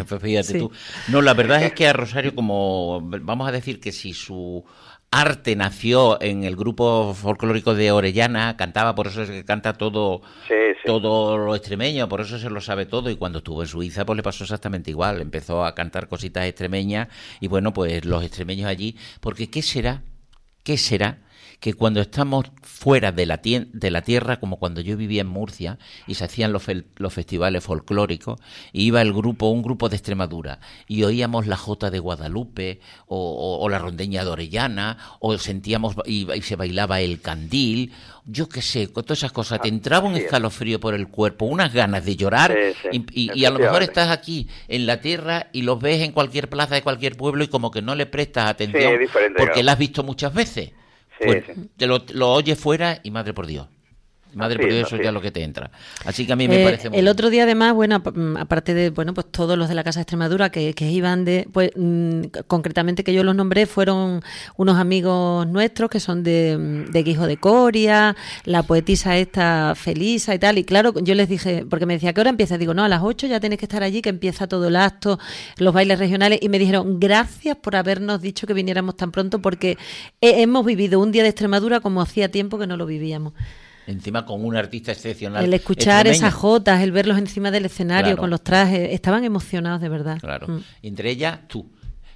Pues 0.08 0.22
fíjate 0.22 0.54
tú. 0.60 0.72
No, 1.08 1.22
la 1.22 1.34
verdad 1.34 1.64
es 1.64 1.74
que 1.74 1.88
a 1.88 1.94
Rosario, 1.94 2.36
como 2.36 3.02
vamos 3.02 3.48
a 3.48 3.52
decir 3.52 3.80
que 3.80 3.92
si 3.92 4.14
su 4.14 4.64
arte 5.12 5.56
nació 5.56 6.22
en 6.22 6.44
el 6.44 6.56
grupo 6.56 7.14
folclórico 7.14 7.74
de 7.74 7.92
Orellana, 7.92 8.56
cantaba, 8.58 8.96
por 8.96 9.08
eso 9.08 9.24
es 9.24 9.30
que 9.30 9.44
canta 9.44 9.74
todo, 9.74 10.22
todo 10.86 11.38
lo 11.38 11.56
extremeño, 11.56 12.08
por 12.08 12.22
eso 12.22 12.38
se 12.38 12.50
lo 12.50 12.62
sabe 12.62 12.86
todo. 12.86 13.10
Y 13.10 13.16
cuando 13.16 13.40
estuvo 13.40 13.62
en 13.62 13.68
Suiza, 13.68 14.06
pues 14.06 14.18
le 14.18 14.24
pasó 14.24 14.44
exactamente 14.44 14.92
igual. 14.92 15.22
Empezó 15.22 15.66
a 15.66 15.74
cantar 15.76 16.08
cositas 16.08 16.46
extremeñas 16.46 17.08
y 17.40 17.48
bueno, 17.48 17.74
pues 17.74 18.06
los 18.06 18.24
extremeños 18.24 18.68
allí, 18.68 18.96
porque 19.20 19.50
¿qué 19.50 19.62
será? 19.62 20.04
¿Qué 20.64 20.78
será? 20.78 21.18
Que 21.60 21.74
cuando 21.74 22.00
estamos 22.00 22.46
fuera 22.62 23.12
de 23.12 23.26
la, 23.26 23.42
de 23.44 23.92
la 23.92 24.02
tierra, 24.02 24.40
como 24.40 24.58
cuando 24.58 24.80
yo 24.82 24.96
vivía 24.96 25.22
en 25.22 25.28
Murcia 25.28 25.78
y 26.08 26.16
se 26.16 26.24
hacían 26.24 26.54
los, 26.54 26.64
los 26.96 27.14
festivales 27.14 27.64
folclóricos, 27.64 28.40
iba 28.72 29.02
el 29.02 29.12
grupo, 29.12 29.50
un 29.50 29.62
grupo 29.62 29.90
de 29.90 29.98
Extremadura, 29.98 30.60
y 30.88 31.04
oíamos 31.04 31.48
la 31.48 31.58
Jota 31.58 31.90
de 31.90 32.00
Guadalupe 32.00 32.80
o, 33.08 33.68
la 33.70 33.78
rondeña 33.78 34.24
de 34.24 34.30
Orellana, 34.30 34.98
o 35.20 35.38
sentíamos 35.38 35.96
y, 36.06 36.28
se 36.42 36.56
bailaba 36.56 37.02
el 37.02 37.20
candil, 37.22 37.92
yo 38.26 38.48
qué 38.48 38.62
sé, 38.62 38.92
con 38.92 39.04
todas 39.04 39.20
esas 39.20 39.32
cosas, 39.32 39.62
te 39.62 39.68
entraba 39.68 40.08
un 40.08 40.16
escalofrío 40.16 40.80
por 40.80 40.94
el 40.94 41.10
cuerpo, 41.10 41.46
unas 41.46 41.74
ganas 41.74 42.06
de 42.06 42.16
llorar, 42.16 42.58
y, 42.92 43.46
a 43.46 43.50
lo 43.50 43.60
mejor 43.60 43.84
estás 43.84 44.10
aquí 44.10 44.48
en 44.70 44.86
la 44.86 45.02
tierra 45.02 45.48
y 45.52 45.64
los 45.64 45.80
ves 45.80 46.02
en 46.04 46.14
cualquier 46.14 46.50
plaza 46.50 46.76
de 46.76 46.84
cualquier 46.84 47.18
pueblo 47.18 47.44
y 47.44 47.48
como 47.48 47.70
que 47.70 47.82
no 47.82 47.96
le 47.96 48.06
prestas 48.06 48.50
atención 48.50 48.94
porque 49.38 49.62
la 49.62 49.74
has 49.74 49.78
visto 49.78 50.04
muchas 50.04 50.34
veces. 50.34 50.72
Pues 51.26 51.44
te 51.78 51.88
lo, 51.88 52.04
lo 52.14 52.32
oyes 52.32 52.58
fuera 52.58 53.00
y 53.04 53.12
madre 53.12 53.34
por 53.34 53.46
Dios. 53.48 53.68
Madre, 54.34 54.60
por 54.60 54.70
eso 54.70 54.96
ya 54.98 55.12
lo 55.12 55.22
que 55.22 55.32
te 55.32 55.44
entra. 55.44 55.72
Así 56.06 56.28
que 56.28 56.34
a 56.34 56.36
mí 56.36 56.48
me 56.48 56.62
eh, 56.62 56.64
parece 56.64 56.90
El 56.94 57.08
otro 57.08 57.32
día, 57.32 57.44
además, 57.44 57.74
bueno, 57.74 58.00
mm, 58.00 58.38
aparte 58.38 58.76
de, 58.76 58.92
bueno, 58.92 59.14
pues 59.16 59.32
todos 59.32 59.58
los 59.58 59.70
de 59.70 59.76
la 59.76 59.84
Casa 59.84 60.00
de 60.00 60.04
Extremadura 60.04 60.52
que, 60.52 60.76
que 60.76 60.92
iban 60.92 61.26
de, 61.26 61.48
pues 61.52 61.72
mm, 61.76 62.22
concretamente 62.46 63.04
que 63.04 63.14
yo 63.14 63.24
los 63.24 63.36
nombré, 63.36 63.66
fueron 63.66 64.22
unos 64.56 64.78
amigos 64.78 65.48
nuestros 65.48 65.90
que 65.90 66.00
son 66.00 66.24
de, 66.24 66.58
mm, 66.60 66.92
de 66.92 67.04
Guijo 67.04 67.26
de 67.26 67.38
Coria, 67.38 68.16
la 68.46 68.62
poetisa 68.64 69.18
esta 69.18 69.74
Felisa 69.76 70.36
y 70.36 70.40
tal. 70.40 70.60
Y 70.60 70.64
claro, 70.64 70.94
yo 71.02 71.16
les 71.16 71.28
dije, 71.28 71.66
porque 71.68 71.88
me 71.88 71.96
decía, 71.96 72.14
¿qué 72.14 72.22
hora 72.22 72.30
empieza? 72.30 72.60
Digo, 72.60 72.76
no, 72.76 72.84
a 72.84 72.90
las 72.90 73.02
8 73.02 73.26
ya 73.26 73.40
tenéis 73.40 73.58
que 73.58 73.66
estar 73.66 73.82
allí, 73.82 74.04
que 74.04 74.10
empieza 74.10 74.48
todo 74.48 74.68
el 74.68 74.76
acto, 74.76 75.18
los 75.58 75.74
bailes 75.74 75.98
regionales. 75.98 76.38
Y 76.42 76.50
me 76.50 76.60
dijeron, 76.60 77.00
gracias 77.00 77.58
por 77.58 77.76
habernos 77.76 78.22
dicho 78.22 78.46
que 78.46 78.54
viniéramos 78.54 78.96
tan 78.96 79.12
pronto, 79.12 79.40
porque 79.40 79.78
hemos 80.22 80.64
vivido 80.66 81.00
un 81.00 81.12
día 81.12 81.24
de 81.24 81.30
Extremadura 81.30 81.80
como 81.80 82.02
hacía 82.02 82.30
tiempo 82.30 82.60
que 82.60 82.68
no 82.68 82.78
lo 82.78 82.86
vivíamos 82.86 83.34
encima 83.90 84.26
con 84.26 84.46
un 84.46 84.56
artista 84.56 84.92
excepcional. 84.92 85.44
El 85.44 85.54
escuchar 85.54 86.08
esas 86.08 86.34
jotas, 86.34 86.82
el 86.82 86.92
verlos 86.92 87.18
encima 87.18 87.52
del 87.52 87.66
escenario 87.66 88.18
con 88.18 88.30
los 88.30 88.44
trajes, 88.44 88.90
estaban 88.92 89.24
emocionados 89.24 89.82
de 89.82 89.90
verdad. 89.90 90.20
Claro. 90.20 90.48
Mm. 90.48 90.64
Entre 90.84 91.10
ellas, 91.10 91.40
tú. 91.48 91.66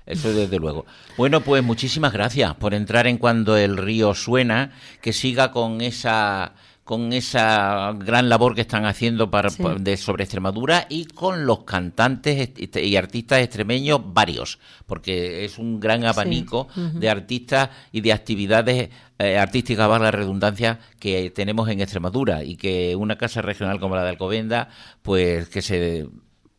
Eso 0.05 0.33
desde 0.33 0.59
luego. 0.59 0.85
Bueno, 1.17 1.41
pues 1.41 1.63
muchísimas 1.63 2.11
gracias 2.11 2.53
por 2.55 2.73
entrar 2.73 3.07
en 3.07 3.17
cuando 3.17 3.55
el 3.55 3.77
río 3.77 4.13
suena, 4.13 4.71
que 5.01 5.13
siga 5.13 5.51
con 5.51 5.79
esa 5.79 6.55
con 6.83 7.13
esa 7.13 7.93
gran 7.97 8.27
labor 8.27 8.55
que 8.55 8.61
están 8.61 8.85
haciendo 8.85 9.31
para, 9.31 9.49
de, 9.79 9.97
sobre 9.97 10.25
Extremadura 10.25 10.85
y 10.89 11.05
con 11.05 11.45
los 11.45 11.63
cantantes 11.63 12.51
y 12.57 12.95
artistas 12.97 13.39
extremeños 13.39 14.01
varios, 14.03 14.59
porque 14.85 15.45
es 15.45 15.57
un 15.57 15.79
gran 15.79 16.03
abanico 16.03 16.67
de 16.75 17.09
artistas 17.09 17.69
y 17.91 18.01
de 18.01 18.11
actividades 18.11 18.89
eh, 19.17 19.37
artísticas, 19.37 19.87
para 19.87 20.05
la 20.05 20.11
redundancia, 20.11 20.79
que 20.99 21.29
tenemos 21.31 21.69
en 21.69 21.79
Extremadura 21.79 22.43
y 22.43 22.57
que 22.57 22.95
una 22.95 23.17
casa 23.17 23.41
regional 23.41 23.79
como 23.79 23.95
la 23.95 24.03
de 24.03 24.09
Alcobenda, 24.09 24.67
pues 25.01 25.47
que 25.47 25.61
se 25.61 26.07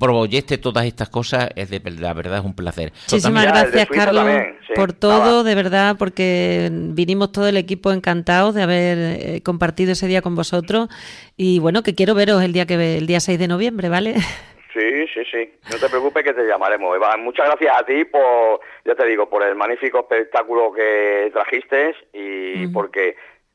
proyecte 0.05 0.59
todas 0.59 0.85
estas 0.85 1.09
cosas, 1.09 1.49
es 1.57 1.71
de 1.71 1.81
la 1.99 2.13
verdad 2.13 2.39
es 2.39 2.45
un 2.45 2.55
placer. 2.55 2.93
Muchísimas 3.11 3.47
gracias, 3.47 3.89
Carlos, 3.89 4.27
por 4.75 4.93
todo, 4.93 5.45
de 5.45 5.55
verdad, 5.55 5.97
porque 5.99 6.69
vinimos 6.71 7.33
todo 7.33 7.49
el 7.49 7.57
equipo 7.57 7.91
encantados 7.91 8.55
de 8.55 8.63
haber 8.63 8.99
eh, 8.99 9.41
compartido 9.43 9.93
ese 9.93 10.07
día 10.07 10.21
con 10.21 10.35
vosotros 10.35 10.89
y 11.37 11.59
bueno, 11.59 11.83
que 11.83 11.95
quiero 11.95 12.15
veros 12.15 12.43
el 12.43 12.53
día 12.53 12.67
que 12.67 12.99
el 12.99 13.07
día 13.07 13.21
6 13.21 13.39
de 13.39 13.49
noviembre, 13.49 13.89
¿vale? 13.89 14.15
Sí, 14.75 15.07
sí, 15.15 15.21
sí. 15.31 15.53
No 15.71 15.79
te 15.79 15.89
preocupes 15.89 16.25
que 16.25 16.33
te 16.33 16.49
llamaremos. 16.49 16.99
Muchas 17.21 17.47
gracias 17.47 17.77
a 17.79 17.87
ti 17.87 18.05
por, 18.07 18.59
ya 18.85 18.97
te 18.97 19.07
digo, 19.07 19.31
por 19.31 19.45
el 19.45 19.55
magnífico 19.55 20.01
espectáculo 20.01 20.73
que 20.73 21.31
trajiste 21.33 21.95
y 22.13 22.67
porque 22.67 23.15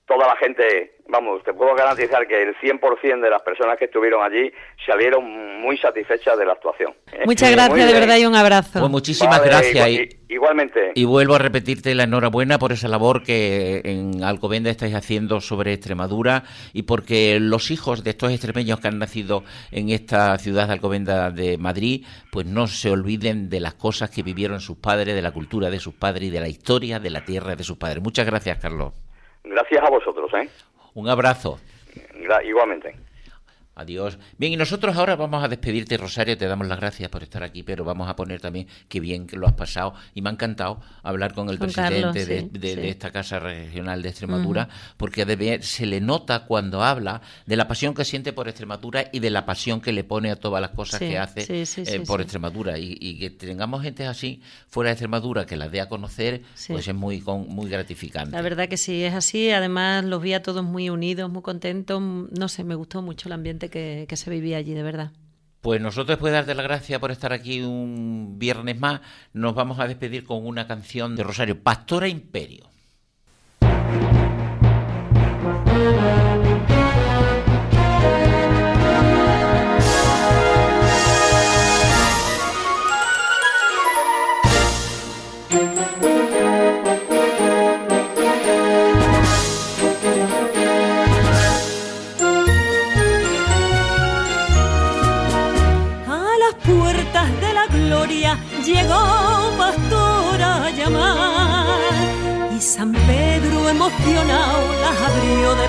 toda 0.10 0.28
la 0.28 0.36
gente, 0.38 0.96
vamos, 1.08 1.44
te 1.44 1.54
puedo 1.54 1.76
garantizar 1.76 2.28
que 2.28 2.42
el 2.42 2.56
100% 2.56 3.22
de 3.22 3.30
las 3.30 3.44
personas 3.44 3.78
que 3.78 3.86
estuvieron 3.86 4.24
allí 4.24 4.52
salieron 4.84 5.62
muy 5.62 5.78
satisfechas 5.78 6.36
de 6.36 6.46
la 6.48 6.54
actuación. 6.54 6.96
¿eh? 7.14 7.22
Muchas 7.26 7.52
gracias, 7.52 7.94
de 7.94 8.00
verdad, 8.00 8.18
y 8.18 8.26
un 8.26 8.36
abrazo. 8.36 8.80
Pues 8.80 8.90
muchísimas 8.90 9.40
gracias. 9.44 9.88
igualmente. 10.28 10.94
Y 10.96 11.06
vuelvo 11.06 11.36
a 11.36 11.38
repetirte 11.38 11.94
la 11.94 12.06
enhorabuena 12.06 12.58
por 12.58 12.72
esa 12.72 12.88
labor 12.88 13.22
que 13.22 13.84
en 13.86 14.24
Alcobenda 14.24 14.72
estáis 14.72 14.96
haciendo 14.96 15.42
sobre 15.42 15.74
Extremadura 15.74 16.44
y 16.74 16.84
porque 16.84 17.40
los 17.40 17.70
hijos 17.70 18.04
de 18.04 18.10
estos 18.10 18.32
extremeños 18.32 18.80
que 18.80 18.88
han 18.88 18.98
nacido 18.98 19.44
en 19.72 19.90
esta 19.90 20.36
ciudad 20.40 20.66
de 20.66 20.74
Alcobenda 20.74 21.30
de 21.30 21.60
Madrid, 21.60 22.04
pues 22.32 22.48
no 22.48 22.66
se 22.66 22.90
olviden 22.90 23.48
de 23.48 23.60
las 23.60 23.76
cosas 23.76 24.10
que 24.10 24.24
vivieron 24.24 24.60
sus 24.60 24.78
padres, 24.78 25.14
de 25.14 25.22
la 25.22 25.32
cultura 25.32 25.70
de 25.70 25.80
sus 25.80 25.94
padres 25.94 26.30
y 26.30 26.32
de 26.32 26.40
la 26.40 26.50
historia 26.50 27.00
de 27.00 27.12
la 27.12 27.24
tierra 27.24 27.56
de 27.56 27.64
sus 27.64 27.78
padres. 27.78 28.02
Muchas 28.02 28.26
gracias, 28.26 28.58
Carlos. 28.58 28.94
Gracias 29.50 29.84
a 29.84 29.90
vosotros, 29.90 30.32
¿eh? 30.36 30.50
Un 30.94 31.10
abrazo. 31.10 31.60
Igualmente. 32.44 32.96
Adiós. 33.80 34.20
Bien, 34.38 34.52
y 34.52 34.58
nosotros 34.58 34.98
ahora 34.98 35.16
vamos 35.16 35.42
a 35.42 35.48
despedirte, 35.48 35.96
Rosario, 35.96 36.38
te 36.38 36.46
damos 36.48 36.68
las 36.68 36.82
gracias 36.82 37.10
por 37.10 37.24
estar 37.24 37.44
aquí, 37.44 37.64
pero 37.64 37.86
vamos 37.86 38.10
a 38.10 38.16
poner 38.18 38.42
también 38.42 38.68
qué 38.90 39.00
bien 39.00 39.26
que 39.26 39.38
lo 39.38 39.48
has 39.48 39.54
pasado. 39.54 39.94
Y 40.14 40.22
me 40.22 40.30
ha 40.30 40.34
encantado 40.34 40.82
hablar 41.02 41.34
con 41.34 41.50
el 41.50 41.58
presidente 41.58 42.26
de, 42.26 42.90
esta 42.90 43.12
Casa 43.12 43.40
Regional 43.40 44.02
de 44.02 44.10
Extremadura, 44.10 44.68
porque 44.98 45.62
se 45.62 45.86
le 45.86 46.02
nota 46.02 46.44
cuando 46.46 46.84
habla 46.84 47.22
de 47.46 47.56
la 47.56 47.70
pasión 47.70 47.94
que 47.94 48.04
siente 48.04 48.34
por 48.34 48.50
Extremadura 48.50 49.06
y 49.14 49.20
de 49.20 49.30
la 49.30 49.46
pasión 49.46 49.80
que 49.80 49.94
le 49.94 50.04
pone 50.04 50.30
a 50.30 50.36
todas 50.36 50.60
las 50.60 50.72
cosas 50.72 51.00
que 51.00 51.18
hace 51.18 51.46
eh, 51.48 52.04
por 52.06 52.20
Extremadura. 52.20 52.78
Y, 52.78 53.18
que 53.18 53.30
tengamos 53.30 53.82
gente 53.82 54.06
así 54.06 54.42
fuera 54.68 54.90
de 54.90 54.96
Extremadura 54.96 55.46
que 55.46 55.56
la 55.56 55.70
dé 55.70 55.80
a 55.80 55.88
conocer, 55.88 56.42
pues 56.68 56.86
es 56.86 56.96
muy, 56.96 57.22
muy 57.22 57.70
gratificante. 57.70 58.32
La 58.32 58.42
verdad 58.42 58.68
que 58.68 58.76
sí, 58.76 59.04
es 59.04 59.14
así. 59.14 59.52
Además, 59.52 60.04
los 60.04 60.22
vi 60.22 60.34
a 60.34 60.44
todos 60.44 60.66
muy 60.66 60.90
unidos, 60.90 61.32
muy 61.32 61.44
contentos. 61.44 62.02
No 62.02 62.50
sé, 62.50 62.66
me 62.66 62.76
gustó 62.76 63.02
mucho 63.02 63.30
el 63.30 63.34
ambiente 63.34 63.69
que, 63.70 64.08
se 64.14 64.30
vivía 64.30 64.58
allí, 64.58 64.74
de 64.74 64.84
verdad. 64.84 65.12
Pues 65.62 65.82
nosotros, 65.82 66.08
después 66.08 66.32
de 66.32 66.38
darte 66.38 66.56
las 66.56 66.64
gracias 66.64 67.00
por 67.00 67.12
estar 67.12 67.34
aquí 67.34 67.62
un 67.62 68.36
viernes 68.38 68.80
más, 68.80 69.02
nos 69.34 69.54
vamos 69.56 69.80
a 69.80 69.88
despedir 69.88 70.24
con 70.24 70.46
una 70.46 70.68
canción 70.68 71.16
de 71.16 71.24
Rosario, 71.24 71.62
Pastora 71.62 72.08
Imperio. 72.08 72.70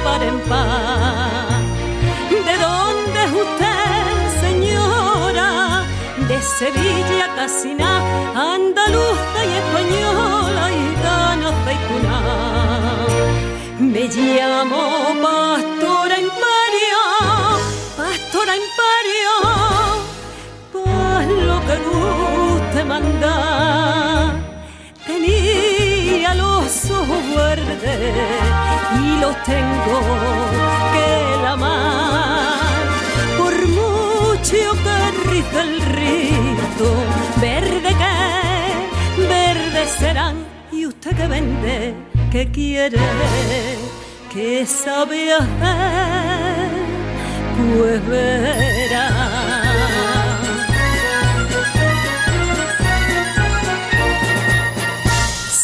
Par 0.05 0.23
en 0.23 0.39
par. 0.49 1.61
¿De 2.49 2.55
dónde 2.67 3.19
es 3.27 3.33
usted, 3.45 4.15
señora? 4.45 5.85
De 6.29 6.41
Sevilla, 6.59 7.27
Casina, 7.37 7.91
andaluza 8.55 9.39
y 9.51 9.53
española 9.63 10.65
y 10.81 10.87
tan 11.05 11.39
aceituna. 11.53 12.17
Me 13.79 14.05
llamo 14.09 14.83
Pastora 15.23 16.17
Imperio, 16.29 17.01
Pastora 17.97 18.53
Imperio, 18.65 19.35
paz 20.73 21.27
lo 21.49 21.59
que 21.67 21.77
guste 21.89 22.85
mandar. 22.85 24.33
Tenía 25.07 26.35
los 26.35 26.91
ojos 26.91 27.23
verdes 27.37 28.40
tengo 29.45 30.01
que 30.95 31.43
la 31.43 31.53
amar. 31.53 32.83
Por 33.39 33.55
mucho 33.69 34.59
que 34.85 34.99
riza 35.29 35.63
el 35.63 35.81
rito, 35.99 36.89
verde 37.41 37.91
que 38.01 38.15
verde 39.29 39.87
serán. 39.99 40.37
Y 40.73 40.87
usted 40.87 41.17
que 41.17 41.27
vende, 41.27 41.95
que 42.31 42.51
quiere, 42.51 42.99
que 44.33 44.67
sabe 44.67 45.33
hacer, 45.35 46.71
pues 47.59 48.07
verá. 48.07 49.20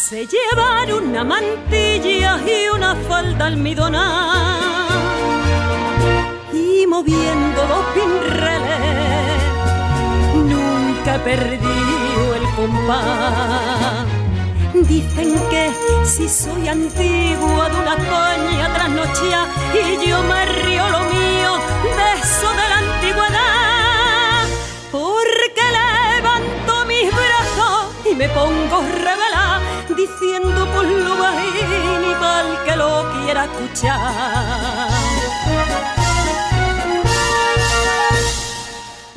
Se 0.09 0.25
llevar 0.25 0.93
una 0.93 1.25
mantilla 1.25 2.39
y 2.47 2.69
una 2.73 2.95
falda 3.09 3.47
almidonada 3.47 4.87
y 6.53 6.87
moviendo 6.87 7.61
los 7.67 7.85
pinreles 7.93 9.41
nunca 10.33 11.15
he 11.15 11.19
perdido 11.19 12.35
el 12.35 12.43
compás. 12.55 14.05
Dicen 14.87 15.33
que 15.49 15.71
si 16.05 16.29
soy 16.29 16.69
antigua 16.69 17.67
de 17.67 17.75
una 17.75 17.95
coña 17.97 18.73
trasnochía 18.73 19.49
y 19.73 20.07
yo 20.07 20.23
me 20.23 20.45
río 20.45 20.87
lo 20.89 20.99
mío 20.99 21.51
de 21.83 22.21
eso 22.21 22.49
de 22.59 22.66
escuchar. 33.47 34.89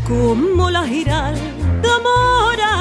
Como 0.09 0.71
la 0.71 0.83
giralda 0.85 1.93
mora, 2.09 2.73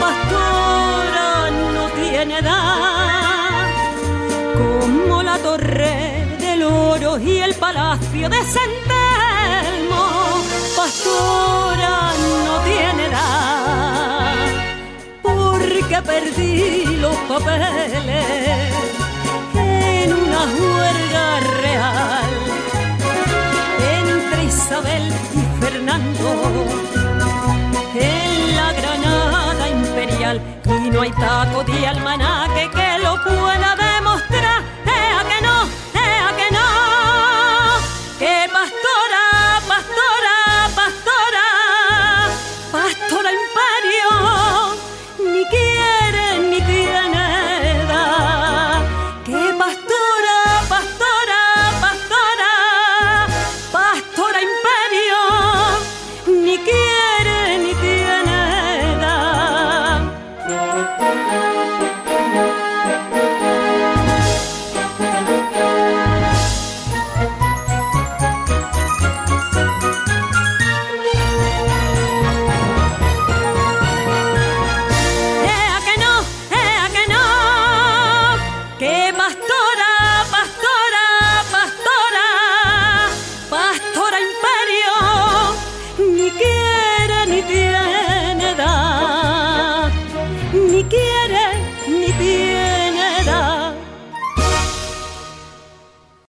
pastora 0.00 1.50
no 1.50 1.84
tiene 2.00 2.38
edad, 2.38 3.66
como 4.54 5.22
la 5.22 5.38
torre 5.38 6.26
del 6.38 6.62
oro 6.62 7.18
y 7.18 7.38
el 7.38 7.54
palacio 7.54 8.28
de 8.28 8.40
Santelmo, 8.54 10.04
pastora 10.76 12.12
no 12.46 12.58
tiene 12.60 13.06
edad 13.06 13.56
que 15.88 16.02
perdí 16.02 16.96
los 16.96 17.14
papeles 17.28 18.95
una 20.36 20.52
juerga 20.52 21.40
real 21.62 22.30
entre 24.00 24.44
Isabel 24.44 25.12
y 25.34 25.60
Fernando 25.60 26.28
en 27.94 28.56
la 28.56 28.72
Granada 28.72 29.68
imperial. 29.68 30.40
Y 30.84 30.90
no 30.90 31.00
hay 31.00 31.10
taco 31.12 31.64
de 31.64 31.86
almanar 31.86 32.50